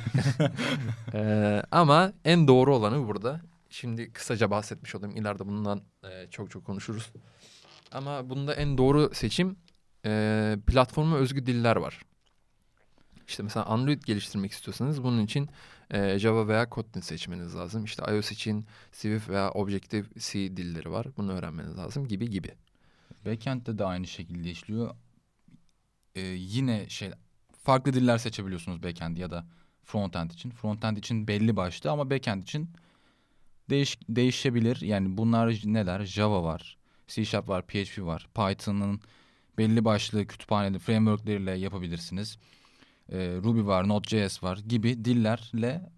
Ee, 1.14 1.62
ama 1.70 2.12
en 2.24 2.48
doğru 2.48 2.76
olanı 2.76 3.08
burada. 3.08 3.40
Şimdi 3.70 4.12
kısaca 4.12 4.50
bahsetmiş 4.50 4.94
olayım. 4.94 5.16
İleride 5.16 5.46
bundan 5.46 5.82
e, 6.04 6.30
çok 6.30 6.50
çok 6.50 6.64
konuşuruz. 6.64 7.12
Ama 7.94 8.30
bunda 8.30 8.54
en 8.54 8.78
doğru 8.78 9.10
seçim 9.14 9.56
e, 10.06 10.56
platforma 10.66 11.16
özgü 11.16 11.46
diller 11.46 11.76
var. 11.76 12.00
İşte 13.28 13.42
mesela 13.42 13.66
Android 13.66 14.02
geliştirmek 14.02 14.52
istiyorsanız 14.52 15.02
bunun 15.02 15.24
için 15.24 15.48
e, 15.90 16.18
Java 16.18 16.48
veya 16.48 16.68
Kotlin 16.68 17.00
seçmeniz 17.00 17.56
lazım. 17.56 17.84
İşte 17.84 18.02
iOS 18.12 18.32
için 18.32 18.66
Swift 18.92 19.28
veya 19.28 19.50
Objective-C 19.50 20.56
dilleri 20.56 20.90
var. 20.92 21.06
Bunu 21.16 21.32
öğrenmeniz 21.32 21.76
lazım 21.76 22.08
gibi 22.08 22.30
gibi. 22.30 22.54
Backend'de 23.26 23.78
de 23.78 23.84
aynı 23.84 24.06
şekilde 24.06 24.50
işliyor. 24.50 24.94
Ee, 26.14 26.20
yine 26.20 26.88
şey 26.88 27.10
farklı 27.62 27.92
diller 27.92 28.18
seçebiliyorsunuz 28.18 28.82
backend 28.82 29.16
ya 29.16 29.30
da 29.30 29.46
frontend 29.84 30.30
için. 30.30 30.50
Frontend 30.50 30.96
için 30.96 31.28
belli 31.28 31.56
başlı 31.56 31.90
ama 31.90 32.10
backend 32.10 32.42
için 32.42 32.70
değiş, 33.70 33.98
değişebilir. 34.08 34.80
Yani 34.80 35.16
bunlar 35.16 35.60
neler? 35.64 36.04
Java 36.04 36.42
var, 36.42 36.78
C 37.14 37.24
Sharp 37.24 37.48
var, 37.48 37.66
PHP 37.66 37.98
var. 38.04 38.28
Python'ın 38.34 39.00
belli 39.58 39.84
başlı 39.84 40.26
kütüphaneli 40.26 40.78
frameworkleriyle 40.78 41.50
yapabilirsiniz. 41.50 42.38
Ee, 43.12 43.18
Ruby 43.18 43.66
var, 43.66 43.88
Node.js 43.88 44.42
var 44.42 44.58
gibi 44.68 45.04
dillerle 45.04 45.90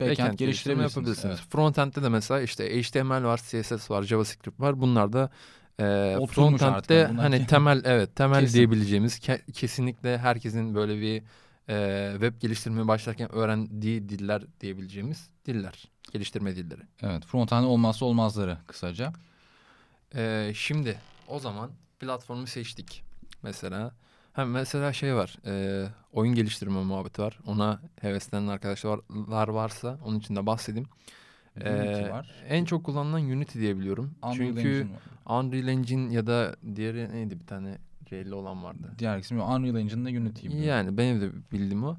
backend, 0.00 0.38
geliştirebilirsiniz. 0.38 0.96
yapabilirsiniz. 0.96 1.40
Frontend'de 1.40 2.02
de 2.02 2.08
mesela 2.08 2.40
işte 2.40 2.82
HTML 2.82 3.24
var, 3.24 3.40
CSS 3.50 3.90
var, 3.90 4.02
JavaScript 4.02 4.60
var. 4.60 4.80
Bunlar 4.80 5.12
da 5.12 5.30
e, 5.80 6.18
frontend'de 6.26 7.06
hani 7.06 7.38
ki- 7.38 7.46
temel 7.48 7.82
evet 7.84 8.16
temel 8.16 8.40
Kesin. 8.40 8.54
diyebileceğimiz 8.58 9.18
ke- 9.18 9.52
kesinlikle 9.52 10.18
herkesin 10.18 10.74
böyle 10.74 11.00
bir 11.00 11.22
e, 11.68 12.08
web 12.12 12.40
geliştirmeye 12.40 12.88
başlarken 12.88 13.34
öğrendiği 13.34 14.08
diller 14.08 14.42
diyebileceğimiz 14.60 15.30
diller, 15.46 15.84
geliştirme 16.12 16.56
dilleri. 16.56 16.82
Evet, 17.02 17.26
frontend 17.26 17.64
olmazsa 17.64 18.04
olmazları 18.04 18.58
kısaca. 18.66 19.12
E, 20.14 20.52
şimdi 20.54 20.98
o 21.28 21.38
zaman 21.38 21.70
platformu 22.00 22.46
seçtik 22.46 23.04
mesela. 23.42 23.94
Ha, 24.32 24.44
mesela 24.44 24.92
şey 24.92 25.14
var, 25.14 25.36
e, 25.46 25.86
oyun 26.12 26.34
geliştirme 26.34 26.82
muhabbeti 26.84 27.22
var. 27.22 27.38
Ona 27.46 27.80
heveslenen 28.00 28.46
arkadaşlar 28.46 29.00
varsa 29.48 29.98
onun 30.04 30.18
için 30.18 30.36
de 30.36 30.46
bahsedeyim. 30.46 30.88
Unity 31.56 32.02
Ee, 32.02 32.10
var. 32.10 32.44
En 32.48 32.64
çok 32.64 32.84
kullanılan 32.84 33.22
Unity 33.22 33.58
diye 33.58 33.76
biliyorum. 33.76 34.14
Unreal 34.22 34.36
Çünkü 34.36 34.60
Engine 34.60 34.94
var. 34.94 35.02
Unreal 35.40 35.68
Engine 35.68 36.14
ya 36.14 36.26
da 36.26 36.56
diğeri 36.74 37.12
neydi 37.12 37.40
bir 37.40 37.46
tane 37.46 37.78
R'li 38.12 38.34
olan 38.34 38.64
vardı. 38.64 38.92
Diğer 38.98 39.18
ismi 39.18 39.42
Unreal 39.42 39.76
Engine'da 39.76 40.08
Unity 40.08 40.48
gibi. 40.48 40.62
Yani 40.62 40.96
benim 40.98 41.20
de 41.20 41.30
bildiğim 41.52 41.84
o. 41.84 41.96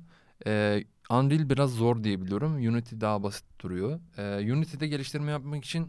Ee, 0.48 0.84
Unreal 1.10 1.50
biraz 1.50 1.72
zor 1.72 2.04
diye 2.04 2.22
biliyorum. 2.22 2.56
Unity 2.56 2.96
daha 3.02 3.24
basit 3.24 3.46
duruyor. 3.60 4.00
Ee, 4.18 4.54
Unity'de 4.54 4.88
geliştirme 4.88 5.32
yapmak 5.32 5.66
için 5.66 5.88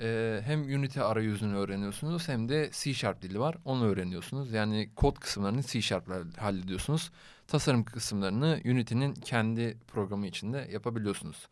e, 0.00 0.40
hem 0.44 0.62
Unity 0.62 1.00
arayüzünü 1.00 1.56
öğreniyorsunuz 1.56 2.28
hem 2.28 2.48
de 2.48 2.70
C 2.72 2.94
Sharp 2.94 3.22
dili 3.22 3.40
var. 3.40 3.56
Onu 3.64 3.86
öğreniyorsunuz. 3.86 4.52
Yani 4.52 4.90
kod 4.96 5.16
kısımlarını 5.16 5.62
C 5.62 5.82
Sharp'la 5.82 6.16
hallediyorsunuz. 6.36 7.10
Tasarım 7.46 7.84
kısımlarını 7.84 8.60
Unity'nin 8.64 9.14
kendi 9.14 9.78
programı 9.88 10.26
içinde 10.26 10.68
yapabiliyorsunuz. 10.72 11.48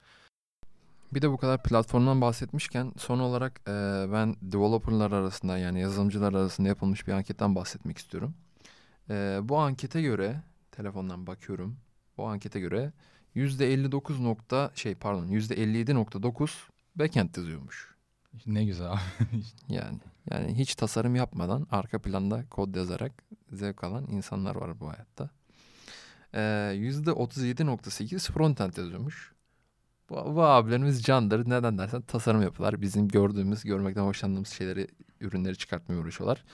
Bir 1.12 1.22
de 1.22 1.30
bu 1.30 1.36
kadar 1.36 1.62
platformdan 1.62 2.20
bahsetmişken 2.20 2.92
son 2.98 3.18
olarak 3.18 3.60
e, 3.68 3.72
ben 4.12 4.36
developerlar 4.42 5.12
arasında 5.12 5.58
yani 5.58 5.80
yazılımcılar 5.80 6.32
arasında 6.32 6.68
yapılmış 6.68 7.06
bir 7.06 7.12
anketten 7.12 7.54
bahsetmek 7.54 7.98
istiyorum. 7.98 8.34
E, 9.10 9.38
bu 9.42 9.58
ankete 9.58 10.02
göre 10.02 10.42
telefondan 10.72 11.26
bakıyorum. 11.26 11.76
Bu 12.16 12.26
ankete 12.26 12.60
göre 12.60 12.92
%59 13.36 14.24
nokta 14.24 14.70
şey 14.74 14.94
pardon 14.94 15.28
%57.9 15.28 16.50
backend 16.96 17.36
yazıyormuş. 17.36 17.95
Ne 18.46 18.64
güzel 18.64 18.92
abi. 18.92 19.00
Yani 19.68 19.98
yani 20.30 20.54
hiç 20.54 20.74
tasarım 20.74 21.16
yapmadan 21.16 21.66
arka 21.70 21.98
planda 22.02 22.44
kod 22.50 22.74
yazarak 22.74 23.12
zevk 23.52 23.84
alan 23.84 24.06
insanlar 24.10 24.56
var 24.56 24.80
bu 24.80 24.88
hayatta. 24.88 25.30
Ee, 26.34 26.40
%37.8 26.40 28.32
frontend 28.32 28.76
yazıyormuş. 28.76 29.32
Bu, 30.10 30.14
bu 30.14 30.42
abilerimiz 30.42 31.02
candır. 31.02 31.50
Neden 31.50 31.78
dersen 31.78 32.02
tasarım 32.02 32.42
yapıyorlar. 32.42 32.82
Bizim 32.82 33.08
gördüğümüz, 33.08 33.64
görmekten 33.64 34.02
hoşlandığımız 34.02 34.48
şeyleri, 34.48 34.88
ürünleri 35.20 35.56
çıkartmaya 35.56 36.00
uğraşıyorlar. 36.00 36.44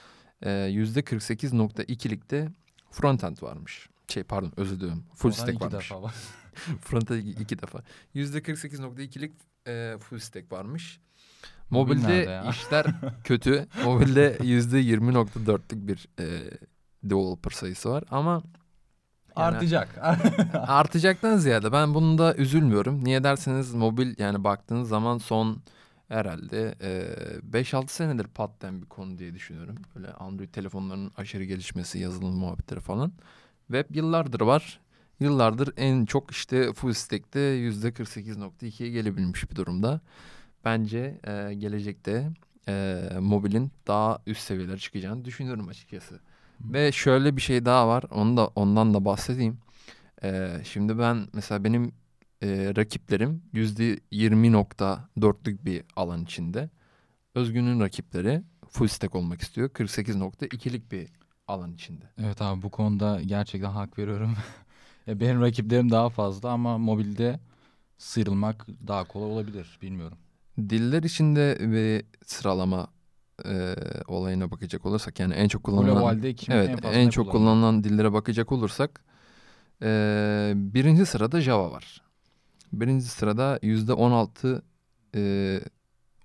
Ee, 0.41 0.49
%48.2'lik 0.49 2.31
de 2.31 2.49
frontend 2.91 3.37
varmış. 3.41 3.89
Şey 4.07 4.23
pardon 4.23 4.53
özür 4.57 4.75
diliyorum. 4.75 5.03
Full 5.15 5.31
stack 5.31 5.53
iki 5.53 5.63
varmış. 5.65 5.91
defa 5.91 6.01
var. 6.01 6.15
Frontend 6.81 7.17
iki, 7.17 7.41
iki 7.41 7.59
defa. 7.61 7.83
%48.2'lik 8.15 9.33
e, 9.67 9.97
full 9.99 10.19
stack 10.19 10.51
varmış. 10.51 10.99
Mobil 11.69 11.95
Mobilde 11.95 12.41
işler 12.49 12.85
kötü. 13.23 13.67
Mobilde 13.83 14.37
%20.4'lük 14.37 15.87
bir 15.87 16.07
e, 16.19 16.25
developer 17.03 17.51
sayısı 17.51 17.89
var 17.89 18.03
ama 18.11 18.43
yani 19.37 19.55
Artacak. 19.55 19.89
artacaktan 20.53 21.37
ziyade 21.37 21.71
ben 21.71 21.93
bunda 21.93 22.35
üzülmüyorum. 22.35 23.03
Niye 23.03 23.23
derseniz 23.23 23.73
mobil 23.73 24.15
yani 24.17 24.43
baktığınız 24.43 24.89
zaman 24.89 25.17
son 25.17 25.61
herhalde 26.07 26.75
e, 26.81 27.61
5-6 27.61 27.87
senedir 27.87 28.27
patlayan 28.27 28.81
bir 28.81 28.85
konu 28.85 29.17
diye 29.17 29.33
düşünüyorum. 29.33 29.75
Böyle 29.95 30.11
Android 30.11 30.49
telefonlarının 30.49 31.11
aşırı 31.17 31.43
gelişmesi, 31.43 31.99
yazılım 31.99 32.35
muhabbetleri 32.35 32.79
falan. 32.79 33.11
Web 33.67 33.95
yıllardır 33.95 34.41
var. 34.41 34.79
Yıllardır 35.19 35.73
en 35.77 36.05
çok 36.05 36.31
işte 36.31 36.73
full 36.73 36.93
stack'te 36.93 37.39
%48.2'ye 37.39 38.89
gelebilmiş 38.89 39.51
bir 39.51 39.55
durumda. 39.55 40.01
Bence 40.65 41.19
e, 41.27 41.53
gelecekte 41.53 42.29
e, 42.67 43.03
mobilin 43.19 43.71
daha 43.87 44.19
üst 44.27 44.41
seviyelere 44.41 44.77
çıkacağını 44.77 45.25
düşünüyorum 45.25 45.67
açıkçası. 45.67 46.19
Ve 46.61 46.91
şöyle 46.91 47.37
bir 47.37 47.41
şey 47.41 47.65
daha 47.65 47.87
var. 47.87 48.03
Onu 48.11 48.37
da 48.37 48.47
ondan 48.47 48.93
da 48.93 49.05
bahsedeyim. 49.05 49.57
E, 50.23 50.51
şimdi 50.63 50.99
ben 50.99 51.27
mesela 51.33 51.63
benim 51.63 51.91
e, 52.43 52.73
rakiplerim 52.75 53.41
%20.4'lük 53.53 55.65
bir 55.65 55.83
alan 55.95 56.23
içinde. 56.23 56.69
Özgün'ün 57.35 57.79
rakipleri 57.79 58.43
full 58.69 58.87
stack 58.87 59.15
olmak 59.15 59.41
istiyor. 59.41 59.69
48.2'lik 59.69 60.91
bir 60.91 61.09
alan 61.47 61.73
içinde. 61.73 62.05
Evet 62.17 62.41
abi 62.41 62.61
bu 62.61 62.71
konuda 62.71 63.21
gerçekten 63.25 63.71
hak 63.71 63.99
veriyorum. 63.99 64.35
Ya 65.07 65.15
benim 65.19 65.41
rakiplerim 65.41 65.91
daha 65.91 66.09
fazla 66.09 66.51
ama 66.51 66.77
mobilde 66.77 67.39
sıyrılmak 67.97 68.67
daha 68.87 69.03
kolay 69.03 69.31
olabilir. 69.31 69.79
Bilmiyorum. 69.81 70.17
Diller 70.57 71.03
içinde 71.03 71.57
bir 71.59 72.05
sıralama 72.25 72.87
e, 73.45 73.75
olayına 74.07 74.51
bakacak 74.51 74.85
olursak 74.85 75.19
yani 75.19 75.33
en 75.33 75.47
çok 75.47 75.63
kullanılan 75.63 75.95
Globalde 75.95 76.33
kim 76.33 76.53
evet 76.53 76.69
en 76.69 76.77
fazla 76.77 76.97
en 76.97 77.09
çok 77.09 77.31
kullanılan 77.31 77.83
dillere 77.83 78.13
bakacak 78.13 78.51
olursak 78.51 79.03
e, 79.81 80.53
birinci 80.55 81.05
sırada 81.05 81.41
Java 81.41 81.71
var. 81.71 82.01
Birinci 82.73 83.05
sırada 83.05 83.59
yüzde 83.61 83.93
16 83.93 84.63
e, 85.15 85.61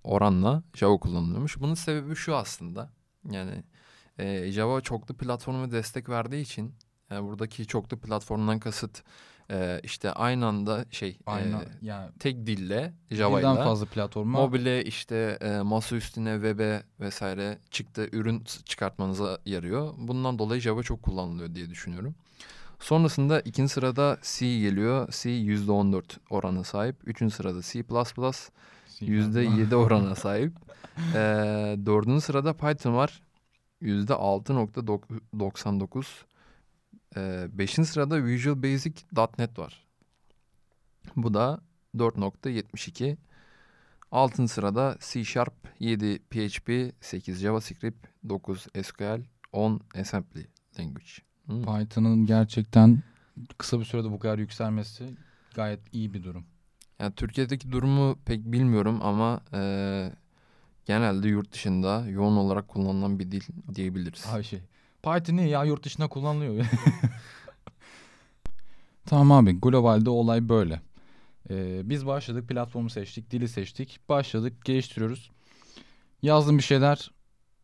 oranla 0.04 0.62
Java 0.74 0.98
kullanılıyormuş. 0.98 1.60
Bunun 1.60 1.74
sebebi 1.74 2.14
şu 2.14 2.36
aslında 2.36 2.90
yani 3.30 3.62
e, 4.18 4.52
Java 4.52 4.80
çoklu 4.80 5.16
platforma 5.16 5.70
destek 5.70 6.08
verdiği 6.08 6.42
için 6.42 6.74
yani 7.10 7.26
buradaki 7.26 7.66
çoklu 7.66 7.98
platformdan 7.98 8.58
kasıt 8.58 9.02
e, 9.50 9.80
işte 9.82 10.12
aynı 10.12 10.46
anda 10.46 10.84
şey 10.90 11.18
Aynı 11.26 11.56
e, 11.56 11.68
yani 11.82 12.10
tek 12.18 12.46
dille 12.46 12.92
birden 13.10 13.16
Java'yla 13.16 13.64
fazla 13.64 13.86
platforma 13.86 14.40
Mobile 14.40 14.84
işte 14.84 15.38
e, 15.40 15.60
masa 15.60 15.96
üstüne 15.96 16.34
web'e 16.34 16.82
vesaire 17.00 17.58
çıktı 17.70 18.08
ürün 18.12 18.44
çıkartmanıza 18.64 19.38
yarıyor. 19.46 19.94
Bundan 19.98 20.38
dolayı 20.38 20.60
Java 20.60 20.82
çok 20.82 21.02
kullanılıyor 21.02 21.54
diye 21.54 21.70
düşünüyorum. 21.70 22.14
Sonrasında 22.80 23.40
ikinci 23.40 23.72
sırada 23.72 24.18
C 24.22 24.58
geliyor. 24.58 25.08
C 25.12 25.30
%14 25.30 26.02
oranı 26.30 26.64
sahip. 26.64 26.96
Üçüncü 27.04 27.34
sırada 27.34 27.62
C++ 27.62 27.84
%7 29.00 29.74
orana 29.74 30.14
sahip. 30.14 30.52
E, 31.14 31.18
dördüncü 31.86 32.20
sırada 32.20 32.52
Python 32.52 32.94
var. 32.94 33.22
%6.99. 33.82 36.04
E, 37.16 37.48
beşinci 37.52 37.88
sırada 37.88 38.24
Visual 38.24 38.62
Basic 38.62 38.94
.NET 39.38 39.58
var. 39.58 39.86
Bu 41.16 41.34
da 41.34 41.60
4.72. 41.96 43.16
Altıncı 44.12 44.52
sırada 44.52 44.96
C 45.00 45.24
Sharp, 45.24 45.54
7 45.80 46.18
PHP, 46.18 46.94
8 47.00 47.38
JavaScript, 47.40 48.06
9 48.28 48.66
SQL, 48.82 49.20
10 49.52 49.80
Assembly 50.00 50.46
Language. 50.78 51.10
Hmm. 51.46 51.62
Python'ın 51.62 52.26
gerçekten 52.26 53.02
kısa 53.58 53.80
bir 53.80 53.84
sürede 53.84 54.10
bu 54.10 54.18
kadar 54.18 54.38
yükselmesi 54.38 55.14
gayet 55.54 55.80
iyi 55.94 56.14
bir 56.14 56.22
durum. 56.22 56.44
Yani 56.98 57.14
Türkiye'deki 57.14 57.72
durumu 57.72 58.18
pek 58.24 58.44
bilmiyorum 58.44 58.98
ama 59.02 59.40
eee, 59.52 60.12
genelde 60.84 61.28
yurt 61.28 61.52
dışında 61.52 62.06
yoğun 62.08 62.36
olarak 62.36 62.68
kullanılan 62.68 63.18
bir 63.18 63.30
dil 63.30 63.42
diyebiliriz. 63.74 64.26
Ay 64.32 64.42
şey. 64.42 64.60
Python 65.02 65.36
ya 65.36 65.64
yurt 65.64 65.84
dışında 65.84 66.08
kullanılıyor. 66.08 66.66
tamam 69.06 69.32
abi 69.32 69.60
globalde 69.60 70.10
olay 70.10 70.48
böyle. 70.48 70.80
Ee, 71.50 71.80
biz 71.90 72.06
başladık 72.06 72.48
platformu 72.48 72.90
seçtik 72.90 73.30
dili 73.30 73.48
seçtik 73.48 74.00
başladık 74.08 74.64
geliştiriyoruz. 74.64 75.30
Yazdım 76.22 76.58
bir 76.58 76.62
şeyler 76.62 77.10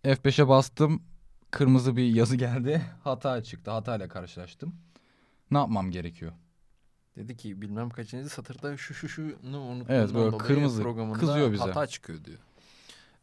F5'e 0.04 0.48
bastım 0.48 1.02
kırmızı 1.50 1.96
bir 1.96 2.14
yazı 2.14 2.36
geldi 2.36 2.82
hata 3.04 3.42
çıktı 3.42 3.70
hatayla 3.70 4.08
karşılaştım. 4.08 4.74
Ne 5.50 5.58
yapmam 5.58 5.90
gerekiyor? 5.90 6.32
Dedi 7.16 7.36
ki 7.36 7.62
bilmem 7.62 7.90
kaçıncı 7.90 8.28
satırda 8.28 8.76
şu 8.76 8.94
şu 8.94 9.08
şunu 9.08 9.60
unuttuğundan 9.60 9.96
Evet, 9.96 10.14
böyle 10.14 10.38
kırmızı 10.38 10.84
kızıyor 11.12 11.52
bize. 11.52 11.64
hata 11.64 11.86
çıkıyor 11.86 12.24
diyor. 12.24 12.38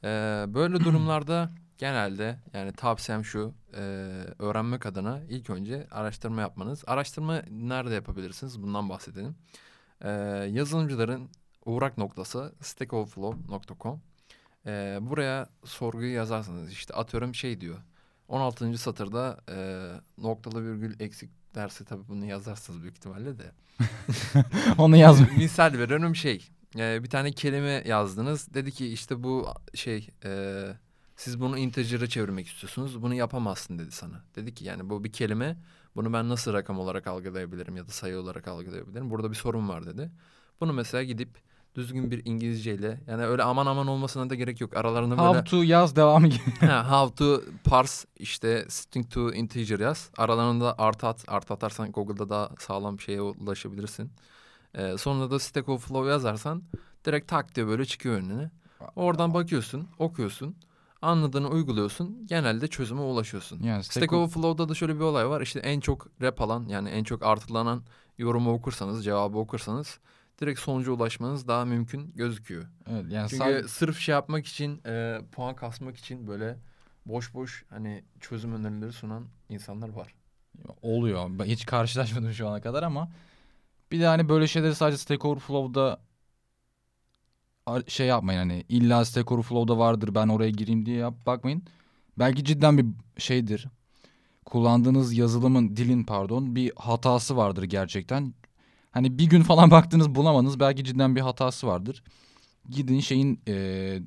Eee, 0.04 0.54
böyle 0.54 0.80
durumlarda 0.86 1.52
genelde 1.82 2.40
yani 2.54 2.72
tavsiyem 2.74 3.26
şu 3.26 3.54
eee, 3.74 3.80
öğrenmek 4.40 4.86
adına 4.86 5.22
ilk 5.30 5.50
önce 5.50 5.88
araştırma 5.92 6.42
yapmanız. 6.42 6.84
Araştırma 6.88 7.42
nerede 7.52 7.94
yapabilirsiniz 7.94 8.62
bundan 8.64 8.90
bahsedelim. 8.90 9.36
Eee, 10.04 10.10
yazılımcıların 10.52 11.30
uğrak 11.66 11.98
noktası 11.98 12.54
stackoverflow.com 12.62 14.02
Eee, 14.66 14.98
buraya 15.02 15.50
sorguyu 15.66 16.14
yazarsınız 16.14 16.72
işte 16.72 16.94
atıyorum 16.94 17.36
şey 17.36 17.62
diyor 17.62 17.78
16. 18.28 18.78
satırda 18.78 19.38
eee, 19.50 19.92
noktalı 20.18 20.64
virgül 20.66 21.00
eksik 21.00 21.30
derse 21.56 21.86
tabii 21.86 22.08
bunu 22.08 22.26
yazarsınız 22.26 22.82
büyük 22.82 22.98
ihtimalle 22.98 23.40
de. 23.40 23.52
Onu 24.78 24.98
yazma. 24.98 25.28
Misal 25.38 25.74
veriyorum 25.74 26.16
şey. 26.16 26.48
e, 26.78 27.04
bir 27.04 27.10
tane 27.10 27.32
kelime 27.32 27.84
yazdınız. 27.86 28.54
Dedi 28.54 28.72
ki 28.72 28.88
işte 28.94 29.24
bu 29.24 29.48
şey 29.76 30.08
e, 30.26 30.64
siz 31.22 31.40
bunu 31.40 31.58
integer'a 31.58 32.08
çevirmek 32.08 32.48
istiyorsunuz. 32.48 33.02
Bunu 33.02 33.14
yapamazsın 33.14 33.80
dedi 33.80 33.92
sana. 33.92 34.22
Dedi 34.36 34.54
ki 34.54 34.66
yani 34.66 34.90
bu 34.90 35.04
bir 35.04 35.12
kelime. 35.12 35.58
Bunu 35.96 36.14
ben 36.14 36.30
nasıl 36.30 36.54
rakam 36.54 36.80
olarak 36.80 37.08
algılayabilirim 37.08 37.78
ya 37.78 37.88
da 37.88 37.92
sayı 37.92 38.20
olarak 38.20 38.48
algılayabilirim. 38.48 39.10
Burada 39.10 39.30
bir 39.30 39.36
sorun 39.36 39.70
var 39.70 39.86
dedi. 39.86 40.12
Bunu 40.62 40.74
mesela 40.74 41.04
gidip 41.04 41.30
düzgün 41.76 42.12
bir 42.12 42.22
İngilizceyle 42.26 43.00
yani 43.08 43.26
öyle 43.26 43.44
aman 43.44 43.66
aman 43.66 43.88
olmasına 43.88 44.30
da 44.30 44.36
gerek 44.36 44.62
yok. 44.62 44.78
Aralarında 44.78 45.18
böyle 45.18 45.28
How 45.28 45.44
to 45.44 45.64
yaz 45.64 45.96
devamı 45.96 46.28
gibi. 46.28 46.42
How 46.90 47.16
to 47.16 47.44
parse 47.64 48.08
işte 48.20 48.66
string 48.70 49.12
to 49.12 49.34
integer 49.34 49.80
yaz. 49.80 50.10
Aralarında 50.18 50.76
artı 50.78 51.08
at. 51.08 51.26
Artı 51.28 51.54
atarsan 51.54 51.92
Google'da 51.92 52.30
daha 52.30 52.50
sağlam 52.60 52.98
bir 52.98 53.04
şeye 53.04 53.22
ulaşabilirsin. 53.22 54.12
Ee, 54.74 54.98
sonra 54.98 55.32
da 55.32 55.40
Stack 55.40 55.70
Overflow 55.70 56.10
yazarsan 56.10 56.64
direkt 57.06 57.28
tak 57.28 57.56
diye 57.56 57.68
böyle 57.68 57.86
çıkıyor 57.86 58.16
önüne. 58.16 58.52
Oradan 58.96 59.34
bakıyorsun, 59.34 59.88
okuyorsun. 60.00 60.56
Anladığını 61.02 61.50
uyguluyorsun. 61.50 62.28
Genelde 62.28 62.68
çözüme 62.68 63.02
ulaşıyorsun. 63.02 63.64
Yani 63.64 63.84
Stack 63.84 63.94
Stack 63.98 64.14
Overflow'da 64.14 64.70
da 64.70 64.74
şöyle 64.74 64.96
bir 64.96 65.00
olay 65.00 65.30
var. 65.30 65.42
İşte 65.42 65.60
en 65.60 65.80
çok 65.80 66.08
rap 66.22 66.42
alan 66.42 66.66
yani 66.68 66.90
en 66.90 67.04
çok 67.04 67.24
artılanan 67.24 67.84
yorumu 68.18 68.54
okursanız, 68.54 69.04
cevabı 69.06 69.38
okursanız 69.38 70.00
direkt 70.42 70.60
sonuca 70.60 70.92
ulaşmanız 70.92 71.48
daha 71.48 71.66
mümkün 71.66 72.12
gözüküyor. 72.16 72.66
Evet, 72.90 73.06
yani 73.12 73.30
Çünkü 73.30 73.44
sadece- 73.44 73.68
sırf 73.68 73.98
şey 74.00 74.14
yapmak 74.14 74.46
için, 74.46 74.82
e, 74.86 75.22
puan 75.32 75.56
kasmak 75.56 75.98
için 75.98 76.28
böyle 76.28 76.58
boş 77.06 77.34
boş 77.34 77.66
hani 77.70 78.04
çözüm 78.20 78.54
önerileri 78.56 78.94
sunan 78.94 79.26
insanlar 79.50 79.90
var. 79.90 80.14
Oluyor. 80.82 81.30
Ben 81.40 81.46
hiç 81.46 81.66
karşılaşmadım 81.66 82.34
şu 82.34 82.48
ana 82.48 82.62
kadar 82.62 82.84
ama 82.84 83.12
bir 83.92 84.00
de 84.00 84.06
hani 84.08 84.30
böyle 84.30 84.48
şeyleri 84.48 84.76
sadece 84.76 84.98
Stack 84.98 85.26
Overflow'da 85.26 86.02
şey 87.88 88.08
yapmayın 88.08 88.40
hani 88.40 88.66
illa 88.70 89.06
Stack 89.06 89.32
Overflow'da 89.32 89.78
vardır 89.78 90.16
ben 90.16 90.28
oraya 90.28 90.50
gireyim 90.50 90.86
diye 90.86 90.98
yap, 90.98 91.14
bakmayın. 91.26 91.64
Belki 92.20 92.44
cidden 92.44 92.78
bir 92.78 92.86
şeydir. 93.18 93.68
Kullandığınız 94.46 95.14
yazılımın 95.14 95.76
dilin 95.76 96.04
pardon 96.04 96.56
bir 96.56 96.72
hatası 96.76 97.38
vardır 97.38 97.64
gerçekten. 97.64 98.34
Hani 98.92 99.18
bir 99.18 99.30
gün 99.30 99.44
falan 99.44 99.72
baktınız 99.78 100.16
bulamadınız 100.16 100.60
belki 100.60 100.84
cidden 100.84 101.16
bir 101.16 101.22
hatası 101.22 101.68
vardır. 101.68 102.04
Gidin 102.70 103.00
şeyin 103.00 103.42
e, 103.48 104.00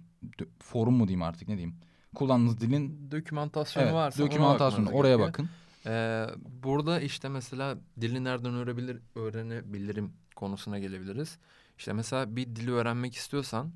forum 0.59 0.95
mu 0.95 1.09
diyeyim 1.09 1.23
artık 1.23 1.49
ne 1.49 1.57
diyeyim. 1.57 1.77
Kullandığınız 2.14 2.61
dilin 2.61 3.11
Dokümantasyonu 3.11 3.85
evet, 3.85 3.95
varsa 3.95 4.23
dokümantasyonu 4.23 4.90
oraya 4.90 5.17
gerekiyor. 5.17 5.29
bakın. 5.29 5.49
Ee, 5.87 6.27
burada 6.62 7.01
işte 7.01 7.29
mesela 7.29 7.79
dili 8.01 8.25
nereden 8.25 8.55
öğrenebilir, 8.55 8.99
öğrenebilirim 9.14 10.12
konusuna 10.37 10.79
gelebiliriz. 10.79 11.38
İşte 11.79 11.93
mesela 11.93 12.37
bir 12.37 12.57
dili 12.57 12.73
öğrenmek 12.73 13.15
istiyorsan 13.15 13.73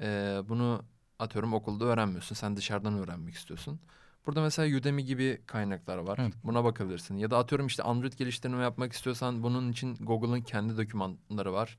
e, 0.00 0.40
bunu 0.48 0.82
atıyorum 1.18 1.54
okulda 1.54 1.84
öğrenmiyorsun. 1.84 2.34
Sen 2.34 2.56
dışarıdan 2.56 2.98
öğrenmek 2.98 3.34
istiyorsun. 3.34 3.80
Burada 4.26 4.42
mesela 4.42 4.78
Udemy 4.78 5.04
gibi 5.04 5.40
kaynaklar 5.46 5.96
var. 5.98 6.18
Evet. 6.22 6.34
Buna 6.44 6.64
bakabilirsin. 6.64 7.16
Ya 7.16 7.30
da 7.30 7.38
atıyorum 7.38 7.66
işte 7.66 7.82
Android 7.82 8.12
geliştirme 8.12 8.62
yapmak 8.62 8.92
istiyorsan 8.92 9.42
bunun 9.42 9.72
için 9.72 9.94
Google'ın 9.96 10.40
kendi 10.40 10.76
dokümanları 10.76 11.52
var. 11.52 11.78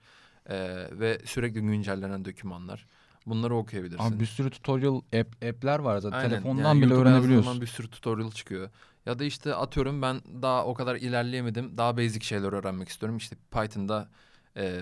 Ee, 0.50 0.88
ve 0.92 1.20
sürekli 1.26 1.62
güncellenen 1.62 2.26
dokümanlar. 2.26 2.86
Bunları 3.26 3.56
okuyabilirsin. 3.56 4.04
Abi 4.04 4.20
bir 4.20 4.26
sürü 4.26 4.50
tutorial 4.50 4.96
app, 4.96 5.46
app'ler 5.46 5.80
var 5.80 5.98
zaten. 5.98 6.18
Aynen. 6.18 6.30
Telefondan 6.30 6.62
Yani 6.64 6.82
bile 6.82 6.94
YouTube'a 6.94 7.12
öğrenebiliyorsun. 7.12 7.44
zaman 7.46 7.62
bir 7.62 7.68
sürü 7.68 7.90
tutorial 7.90 8.32
çıkıyor. 8.32 8.70
Ya 9.06 9.20
da 9.20 9.24
işte 9.24 9.56
atıyorum 9.56 10.02
ben 10.02 10.22
daha 10.42 10.66
o 10.66 10.74
kadar 10.74 10.96
ilerleyemedim. 10.96 11.78
Daha 11.78 11.98
basic 11.98 12.26
şeyler 12.26 12.54
öğrenmek 12.54 12.90
istiyorum. 12.90 13.18
İşte 13.18 13.36
Python'da 13.52 14.10
eee, 14.56 14.82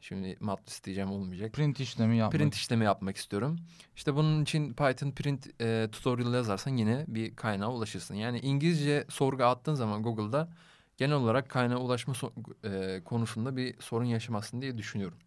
şimdi 0.00 0.36
matris 0.40 0.84
diyeceğim 0.84 1.10
olmayacak. 1.10 1.52
Print 1.52 1.80
işlemi 1.80 2.16
yapmak. 2.16 2.40
Print 2.40 2.54
işlemi 2.54 2.84
yapmak 2.84 3.16
istiyorum. 3.16 3.56
İşte 3.96 4.14
bunun 4.14 4.42
için 4.42 4.72
Python 4.72 5.10
print 5.10 5.46
eee, 5.60 5.90
tutorial 5.90 6.34
yazarsan 6.34 6.76
yine 6.76 7.04
bir 7.08 7.36
kaynağa 7.36 7.70
ulaşırsın. 7.72 8.14
Yani 8.14 8.38
İngilizce 8.40 9.04
sorgu 9.08 9.44
attığın 9.44 9.74
zaman 9.74 10.02
Google'da 10.02 10.48
genel 10.96 11.14
olarak 11.16 11.48
kaynağa 11.48 11.76
ulaşma 11.76 12.14
so- 12.14 12.32
eee, 12.64 13.04
konusunda 13.04 13.56
bir 13.56 13.74
sorun 13.80 14.04
yaşamazsın 14.04 14.60
diye 14.62 14.78
düşünüyorum. 14.78 15.18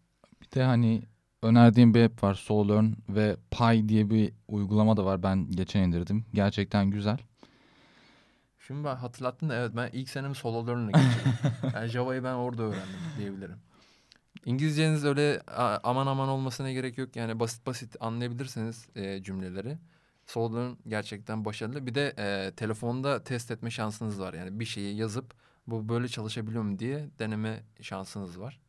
Bir 0.42 0.50
de 0.52 0.62
hani 0.62 1.02
önerdiğim 1.42 1.94
bir 1.94 2.04
app 2.04 2.22
var. 2.22 2.34
Solearn 2.34 2.86
ve 3.08 3.36
Py 3.50 3.88
diye 3.88 4.10
bir 4.10 4.32
uygulama 4.48 4.96
da 4.96 5.04
var. 5.04 5.22
Ben 5.22 5.50
geçen 5.50 5.80
indirdim. 5.82 6.24
Gerçekten 6.34 6.90
güzel. 6.90 7.18
Şimdi 8.66 8.84
ben 8.84 8.96
hatırlattın 8.96 9.48
da 9.48 9.54
evet 9.56 9.70
ben 9.76 9.90
ilk 9.92 10.08
senemi 10.10 10.34
solo 10.34 10.66
learning'le 10.66 10.92
geçirdim. 10.92 11.32
yani 11.74 11.88
Java'yı 11.88 12.24
ben 12.24 12.34
orada 12.34 12.62
öğrendim 12.62 12.98
diyebilirim. 13.18 13.56
İngilizceniz 14.46 15.04
öyle 15.04 15.42
aman 15.84 16.06
aman 16.06 16.28
olmasına 16.28 16.72
gerek 16.72 16.98
yok. 16.98 17.16
Yani 17.16 17.40
basit 17.40 17.66
basit 17.66 17.96
anlayabilirseniz 18.00 18.88
e, 18.94 19.22
cümleleri. 19.22 19.78
Learn 20.36 20.72
gerçekten 20.86 21.44
başarılı. 21.44 21.86
Bir 21.86 21.94
de 21.94 22.14
e, 22.18 22.52
telefonda 22.56 23.24
test 23.24 23.50
etme 23.50 23.70
şansınız 23.70 24.20
var. 24.20 24.34
Yani 24.34 24.60
bir 24.60 24.64
şeyi 24.64 24.96
yazıp 24.96 25.34
bu 25.66 25.88
böyle 25.88 26.08
çalışabiliyor 26.08 26.62
mu 26.62 26.78
diye 26.78 27.08
deneme 27.18 27.62
şansınız 27.80 28.40
var. 28.40 28.60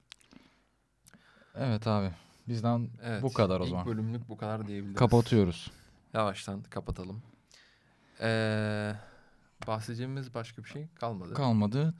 Evet 1.55 1.87
abi. 1.87 2.11
Bizden 2.47 2.89
Evet. 3.03 3.23
bu 3.23 3.33
kadar 3.33 3.59
o 3.59 3.63
ilk 3.63 3.69
zaman. 3.69 3.85
bölümlük 3.85 4.29
bu 4.29 4.37
kadar 4.37 4.67
diyebiliriz. 4.67 4.97
Kapatıyoruz. 4.97 5.71
Yavaştan 6.13 6.63
kapatalım. 6.63 7.21
Ee, 8.21 8.93
bahsedeceğimiz 9.67 10.33
başka 10.33 10.63
bir 10.63 10.69
şey 10.69 10.87
kalmadı. 10.95 11.33
Kalmadı. 11.33 11.93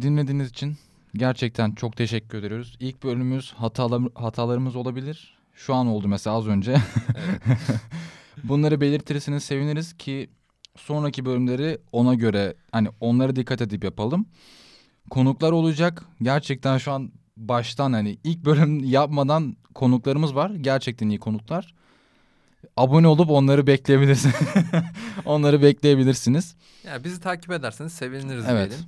Dinlediğiniz 0.00 0.50
için 0.50 0.76
gerçekten 1.14 1.72
çok 1.72 1.96
teşekkür 1.96 2.38
ediyoruz. 2.38 2.76
İlk 2.80 3.02
bölümümüz 3.02 3.52
hatalar, 3.52 4.02
hatalarımız 4.14 4.76
olabilir. 4.76 5.38
Şu 5.54 5.74
an 5.74 5.86
oldu 5.86 6.08
mesela 6.08 6.36
az 6.36 6.46
önce. 6.46 6.72
Evet. 6.72 7.58
Bunları 8.44 8.80
belirtirseniz 8.80 9.44
seviniriz 9.44 9.92
ki 9.92 10.30
sonraki 10.76 11.24
bölümleri 11.24 11.78
ona 11.92 12.14
göre 12.14 12.54
hani 12.72 12.88
onlara 13.00 13.36
dikkat 13.36 13.60
edip 13.60 13.84
yapalım. 13.84 14.26
Konuklar 15.10 15.52
olacak. 15.52 16.04
Gerçekten 16.22 16.78
şu 16.78 16.92
an 16.92 17.12
baştan 17.36 17.92
hani 17.92 18.18
ilk 18.24 18.44
bölüm 18.44 18.84
yapmadan 18.84 19.56
konuklarımız 19.74 20.34
var. 20.34 20.50
Gerçekten 20.50 21.08
iyi 21.08 21.18
konuklar. 21.18 21.74
Abone 22.76 23.06
olup 23.06 23.30
onları 23.30 23.66
bekleyebilirsiniz. 23.66 24.34
onları 25.24 25.62
bekleyebilirsiniz. 25.62 26.54
Ya 26.84 27.04
bizi 27.04 27.20
takip 27.20 27.50
ederseniz 27.50 27.92
seviniriz 27.92 28.44
Evet. 28.48 28.70
diyelim. 28.70 28.86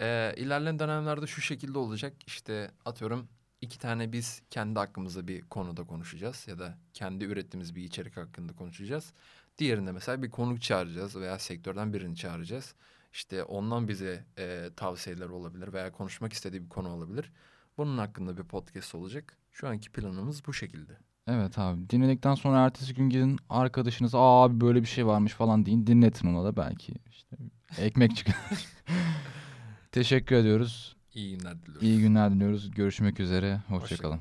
Ee, 0.00 0.34
ilerleyen 0.36 0.78
dönemlerde 0.78 1.26
şu 1.26 1.42
şekilde 1.42 1.78
olacak. 1.78 2.12
İşte 2.26 2.70
atıyorum 2.84 3.28
iki 3.60 3.78
tane 3.78 4.12
biz 4.12 4.42
kendi 4.50 4.78
hakkımızda 4.78 5.28
bir 5.28 5.42
konuda 5.42 5.84
konuşacağız 5.84 6.44
ya 6.48 6.58
da 6.58 6.78
kendi 6.92 7.24
ürettiğimiz 7.24 7.74
bir 7.74 7.82
içerik 7.82 8.16
hakkında 8.16 8.52
konuşacağız. 8.52 9.12
Diğerinde 9.58 9.92
mesela 9.92 10.22
bir 10.22 10.30
konuk 10.30 10.62
çağıracağız 10.62 11.16
veya 11.16 11.38
sektörden 11.38 11.92
birini 11.92 12.16
çağıracağız. 12.16 12.74
İşte 13.12 13.44
ondan 13.44 13.88
bize 13.88 14.24
e, 14.38 14.70
tavsiyeler 14.76 15.28
olabilir 15.28 15.72
veya 15.72 15.92
konuşmak 15.92 16.32
istediği 16.32 16.64
bir 16.64 16.68
konu 16.68 16.88
olabilir. 16.88 17.32
Bunun 17.78 17.98
hakkında 17.98 18.36
bir 18.36 18.42
podcast 18.42 18.94
olacak. 18.94 19.36
Şu 19.52 19.68
anki 19.68 19.92
planımız 19.92 20.46
bu 20.46 20.52
şekilde. 20.52 20.92
Evet 21.26 21.58
abi 21.58 21.90
dinledikten 21.90 22.34
sonra 22.34 22.64
ertesi 22.64 22.94
gün 22.94 23.10
gidin 23.10 23.38
arkadaşınız 23.48 24.14
Aa 24.14 24.42
abi 24.44 24.60
böyle 24.60 24.82
bir 24.82 24.86
şey 24.86 25.06
varmış 25.06 25.32
falan 25.32 25.66
deyin 25.66 25.86
dinletin 25.86 26.34
ona 26.34 26.44
da 26.44 26.56
belki 26.56 26.94
işte 27.10 27.36
ekmek 27.78 28.16
çıkar. 28.16 28.34
Teşekkür 29.94 30.36
ediyoruz. 30.36 30.96
İyi 31.14 31.36
günler 31.36 31.62
diliyoruz. 31.62 31.82
İyi 31.82 32.00
günler 32.00 32.30
diliyoruz. 32.30 32.70
Görüşmek 32.70 33.20
üzere. 33.20 33.60
Hoşça 33.68 33.82
Hoşçakalın. 33.82 34.20